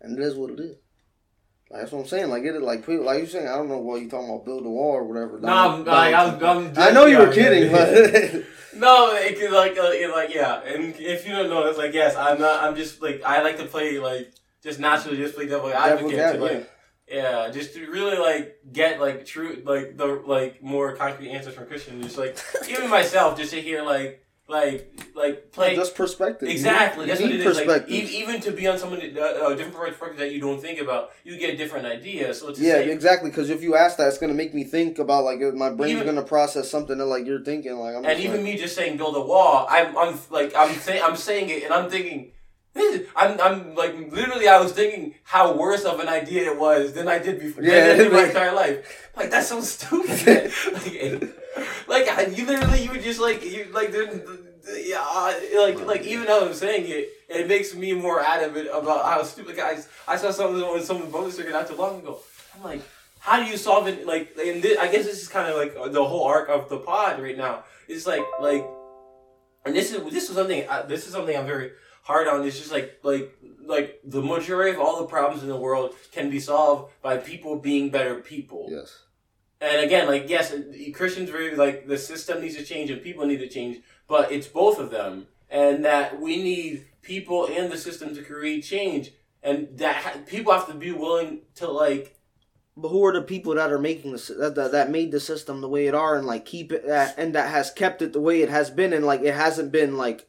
[0.00, 0.76] and it is what it is.
[1.70, 2.28] Like, that's what I'm saying.
[2.28, 3.48] Like it, like people, like you saying.
[3.48, 4.44] I don't know what you talking about.
[4.44, 5.40] Build a wall or whatever.
[5.40, 7.88] No, I'm, like, I'm, I'm I know you were kidding, but
[8.78, 10.60] no, it could like, uh, it, like, yeah.
[10.62, 12.62] And if you don't know, it's like, yes, I'm not.
[12.62, 16.16] I'm just like, I like to play like, just naturally, just play devil advocate to
[16.16, 16.70] Devil- like,
[17.08, 21.66] yeah, just to really like get like true, like the like more concrete answers from
[21.66, 22.02] Christian.
[22.02, 22.36] Just like
[22.68, 25.74] even myself, just to hear like, like, like play.
[25.74, 26.48] just perspective.
[26.48, 27.66] Exactly, You that's what it is.
[27.66, 31.10] Like, e- even to be on someone uh, different perspective that you don't think about,
[31.24, 33.30] you get different ideas So it's yeah, same- exactly.
[33.30, 35.94] Because if you ask that, it's gonna make me think about like uh, my brain's
[36.00, 37.76] Even- gonna process something that like you're thinking.
[37.76, 40.74] Like I'm And even like, me just saying build a wall, I'm, I'm like I'm
[40.76, 42.30] saying I'm saying it, and I'm thinking,
[43.16, 47.08] I'm, I'm like literally I was thinking how worse of an idea it was than
[47.08, 47.64] I did before.
[47.64, 49.10] Yeah, Yeah, in my like- entire life.
[49.16, 50.52] Like that's so stupid.
[50.72, 51.34] like,
[51.88, 54.22] like I- you literally you would just like you like there-
[54.84, 59.22] yeah like like even though I'm saying it, it makes me more adamant about how
[59.22, 59.88] stupid guys.
[60.08, 62.18] I saw something on some bonus circuit not too long ago.
[62.56, 62.82] I'm like.
[63.18, 64.06] How do you solve it?
[64.06, 66.78] Like, and this, I guess this is kind of like the whole arc of the
[66.78, 67.64] pod right now.
[67.88, 68.64] It's like, like,
[69.64, 70.62] and this is this is something.
[70.68, 72.46] uh, This is something I'm very hard on.
[72.46, 73.34] It's just like, like,
[73.64, 77.58] like the majority of all the problems in the world can be solved by people
[77.58, 78.68] being better people.
[78.70, 79.02] yes,
[79.60, 80.54] And again, like, yes,
[80.94, 84.46] Christians very like the system needs to change and people need to change, but it's
[84.46, 89.68] both of them, and that we need people and the system to create change, and
[89.78, 92.16] that ha- people have to be willing to like
[92.76, 95.60] but who are the people that are making the that, that that made the system
[95.60, 98.20] the way it are and like keep it that and that has kept it the
[98.20, 100.28] way it has been and like it hasn't been like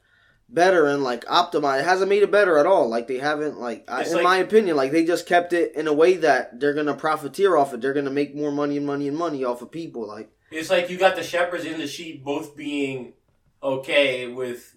[0.50, 1.80] better and like optimized.
[1.80, 2.88] It hasn't made it better at all.
[2.88, 5.88] Like they haven't like I, in like- my opinion, like they just kept it in
[5.88, 7.82] a way that they're gonna profiteer off it.
[7.82, 10.08] They're gonna make more money and money and money off of people.
[10.08, 13.14] Like It's like you got the shepherds and the sheep both being
[13.62, 14.74] okay with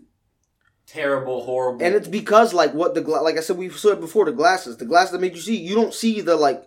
[0.86, 1.84] terrible, horrible.
[1.84, 4.76] And it's because like what the gla- like I said we said before the glasses,
[4.76, 6.64] the glasses that make you see, you don't see the like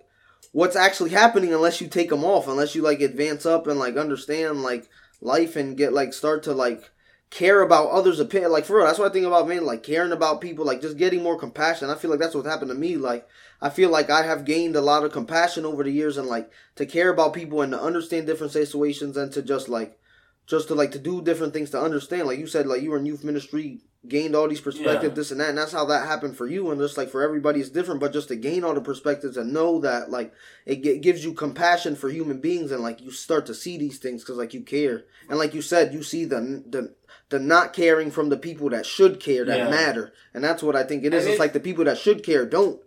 [0.54, 3.98] what's actually happening unless you take them off, unless you like advance up and like
[3.98, 4.88] understand like
[5.20, 6.90] life and get like start to like
[7.34, 8.52] care about others' opinion.
[8.52, 10.98] Like for real, that's what I think about man, like caring about people, like just
[10.98, 11.90] getting more compassion.
[11.90, 12.96] I feel like that's what happened to me.
[12.96, 13.28] Like
[13.60, 16.52] I feel like I have gained a lot of compassion over the years and like
[16.76, 19.98] to care about people and to understand different situations and to just like
[20.46, 22.28] just to like to do different things to understand.
[22.28, 25.10] Like you said, like you were in youth ministry, gained all these perspectives, Yeah.
[25.16, 26.70] this and that, and that's how that happened for you.
[26.70, 28.02] And just like for everybody, it's different.
[28.02, 30.34] But just to gain all the perspectives and know that like
[30.66, 33.98] it gi- gives you compassion for human beings, and like you start to see these
[34.00, 36.94] things because like you care, and like you said, you see the the
[37.34, 39.70] the not caring from the people that should care that Yeah.
[39.70, 41.24] matter, and that's what I think it is.
[41.24, 42.80] And it's like the people that should care don't.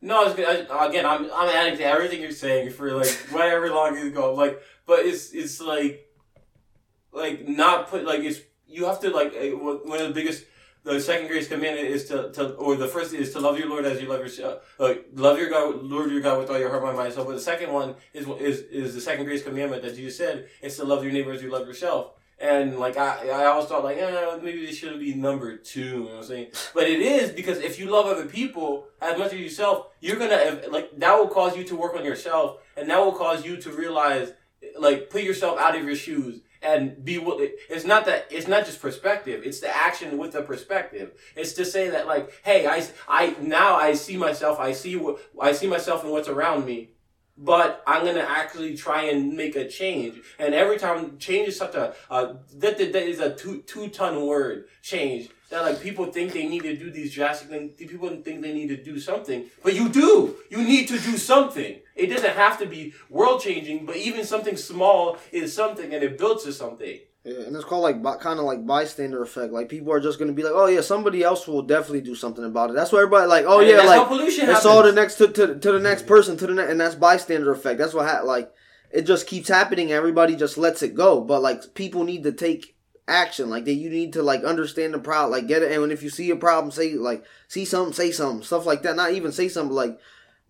[0.00, 4.10] No, it's, again, I'm I'm adding to everything you're saying for like whatever long you
[4.10, 4.32] go.
[4.34, 6.06] Like, but it's it's like
[7.12, 10.44] like not put like it's you have to like eh, one of the biggest.
[10.84, 13.84] The second greatest commandment is to, to or the first is to love your Lord
[13.84, 14.62] as you love yourself.
[14.78, 17.24] Like love your God, Lord your God with all your heart, mind, mind, soul.
[17.24, 20.48] But the second one is is is the second greatest commandment that Jesus said.
[20.62, 22.12] It's to love your neighbor as you love yourself.
[22.40, 25.80] And like I, I always thought like, eh, maybe this shouldn't be number two.
[25.80, 26.46] You know what I'm saying?
[26.72, 30.60] But it is because if you love other people as much as yourself, you're gonna
[30.70, 33.70] like that will cause you to work on yourself, and that will cause you to
[33.70, 34.32] realize,
[34.78, 37.38] like, put yourself out of your shoes and be what
[37.70, 41.64] it's not that it's not just perspective it's the action with the perspective it's to
[41.64, 45.68] say that like hey i i now i see myself i see what i see
[45.68, 46.90] myself and what's around me
[47.38, 50.20] but I'm gonna actually try and make a change.
[50.38, 53.88] And every time change is such a uh, that, that that is a two two
[53.88, 55.30] ton word change.
[55.50, 57.72] That like people think they need to do these drastic things.
[57.78, 60.36] People think they need to do something, but you do.
[60.50, 61.80] You need to do something.
[61.96, 66.18] It doesn't have to be world changing, but even something small is something, and it
[66.18, 66.98] builds to something.
[67.24, 69.52] Yeah, and it's called like kind of like bystander effect.
[69.52, 72.44] Like people are just gonna be like, oh yeah, somebody else will definitely do something
[72.44, 72.74] about it.
[72.74, 75.16] That's why everybody like, oh And yeah, that's how like pollution it's all the next
[75.16, 77.78] to, to, to the next person to the next, and that's bystander effect.
[77.78, 78.50] That's what ha- like
[78.90, 79.92] it just keeps happening.
[79.92, 82.76] Everybody just lets it go, but like people need to take
[83.08, 83.50] action.
[83.50, 85.72] Like that, you need to like understand the problem, like get it.
[85.72, 88.82] And when if you see a problem, say like see something, say something, stuff like
[88.82, 88.96] that.
[88.96, 89.98] Not even say something like.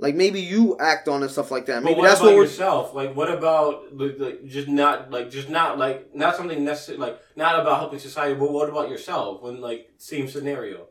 [0.00, 1.82] Like maybe you act on it, stuff like that.
[1.82, 2.44] Maybe what that's about what we're.
[2.44, 2.94] yourself?
[2.94, 7.20] Like, what about like, like, just not like just not like not something necessary like
[7.34, 10.86] not about helping society, but what about yourself when like same scenario?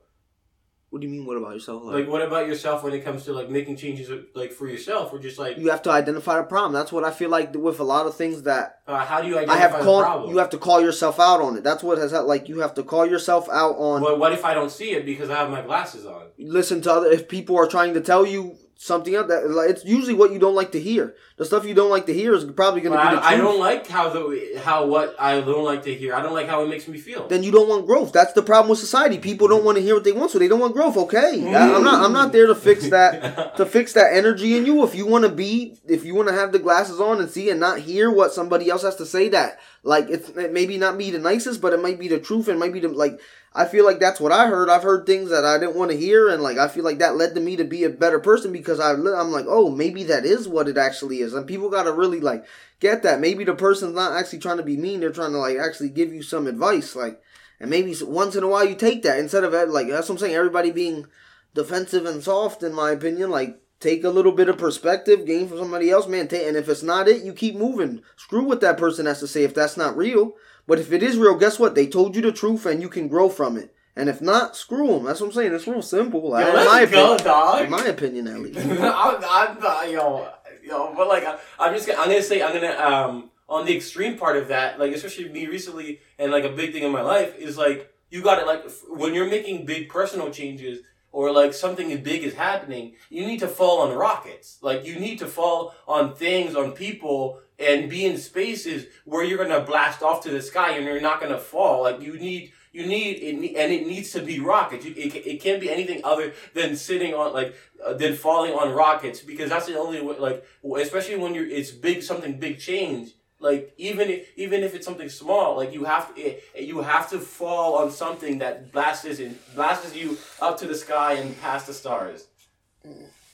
[0.89, 1.25] What do you mean?
[1.25, 1.83] What about yourself?
[1.83, 5.19] Like, what about yourself when it comes to like making changes like for yourself, or
[5.19, 6.71] just like you have to identify the problem.
[6.71, 9.37] That's what I feel like with a lot of things that uh, how do you
[9.37, 10.05] identify I have the called.
[10.05, 10.29] problem?
[10.31, 11.63] You have to call yourself out on it.
[11.63, 14.01] That's what has like you have to call yourself out on.
[14.01, 16.27] Well, what if I don't see it because I have my glasses on?
[16.37, 17.07] Listen to other.
[17.11, 20.39] If people are trying to tell you something else, that like, it's usually what you
[20.39, 21.15] don't like to hear.
[21.37, 23.33] The stuff you don't like to hear is probably going to But be the I,
[23.33, 26.15] I don't like how the how what I don't like to hear.
[26.15, 27.27] I don't like how it makes me feel.
[27.27, 28.11] then you don't want growth.
[28.11, 29.17] That's the problem with society.
[29.19, 30.97] People don't want to hear what they want, so they don't want growth.
[30.97, 32.03] Okay, I- I'm not.
[32.03, 33.55] I'm not there to fix that.
[33.57, 34.83] to fix that energy in you.
[34.83, 37.49] If you want to be, if you want to have the glasses on and see
[37.49, 40.97] and not hear what somebody else has to say, that like it's it maybe not
[40.97, 43.19] be the nicest, but it might be the truth and might be the like.
[43.53, 44.69] I feel like that's what I heard.
[44.69, 47.15] I've heard things that I didn't want to hear, and like I feel like that
[47.15, 50.25] led to me to be a better person because I I'm like, oh, maybe that
[50.25, 52.45] is what it actually is, and people gotta really like
[52.81, 53.21] get that.
[53.21, 56.13] Maybe the person's not actually trying to be mean; they're trying to like actually give
[56.13, 57.21] you some advice, like.
[57.59, 60.19] And maybe once in a while you take that instead of like that's what I'm
[60.19, 60.35] saying.
[60.35, 61.07] Everybody being
[61.55, 63.31] defensive and soft, in my opinion.
[63.31, 66.27] Like take a little bit of perspective, gain from somebody else, man.
[66.27, 68.01] Take, and if it's not it, you keep moving.
[68.15, 70.33] Screw what that person has to say if that's not real.
[70.67, 71.75] But if it is real, guess what?
[71.75, 73.73] They told you the truth, and you can grow from it.
[73.95, 75.05] And if not, screw them.
[75.05, 75.53] That's what I'm saying.
[75.53, 76.21] It's real simple.
[76.21, 77.61] Yo, in my go, opinion, dog.
[77.63, 78.59] in my opinion, at least.
[78.79, 80.29] I'm, I'm yo,
[80.63, 83.75] yo, but like, I, I'm just gonna, I'm gonna say, I'm gonna, um, on the
[83.75, 87.01] extreme part of that, like, especially me recently, and like a big thing in my
[87.01, 90.79] life is like, you gotta, like, when you're making big personal changes,
[91.17, 94.59] or like something big is happening, you need to fall on rockets.
[94.61, 99.43] Like, you need to fall on things, on people, and be in spaces where you're
[99.43, 101.81] gonna blast off to the sky and you're not gonna fall.
[101.81, 104.85] Like, you need, you need it, and it needs to be rockets.
[104.85, 108.75] You, it, it can't be anything other than sitting on like uh, than falling on
[108.75, 110.19] rockets because that's the only way.
[110.19, 110.45] Like
[110.79, 113.13] especially when you're it's big something big change.
[113.39, 117.09] Like even if, even if it's something small, like you have to it, you have
[117.11, 121.67] to fall on something that blasts and blasts you up to the sky and past
[121.67, 122.27] the stars.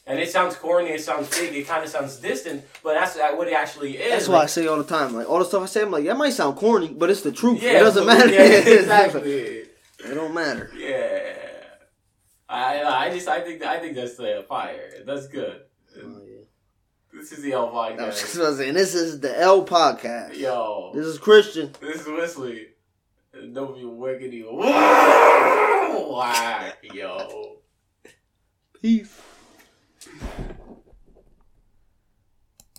[0.05, 3.47] And it sounds corny, it sounds big, it kind of sounds distant, but that's what
[3.47, 4.11] it actually is.
[4.11, 5.13] That's why I say all the time.
[5.13, 7.31] Like all the stuff I say, I'm like, that might sound corny, but it's the
[7.31, 7.63] truth.
[7.63, 8.29] yeah, it doesn't matter.
[8.29, 8.41] Yeah,
[8.79, 9.31] exactly.
[9.31, 10.69] it don't matter.
[10.77, 11.33] Yeah,
[12.49, 15.03] I I just I think I think that's uh, fire.
[15.05, 15.61] That's good.
[17.23, 17.99] This is the L podcast.
[18.01, 20.37] I was just about this is the L podcast.
[20.37, 21.71] Yo, this is Christian.
[21.79, 22.67] This is Wisly.
[23.53, 24.33] Don't be wicked.
[26.05, 27.59] Why, yo?
[28.81, 29.21] Peace.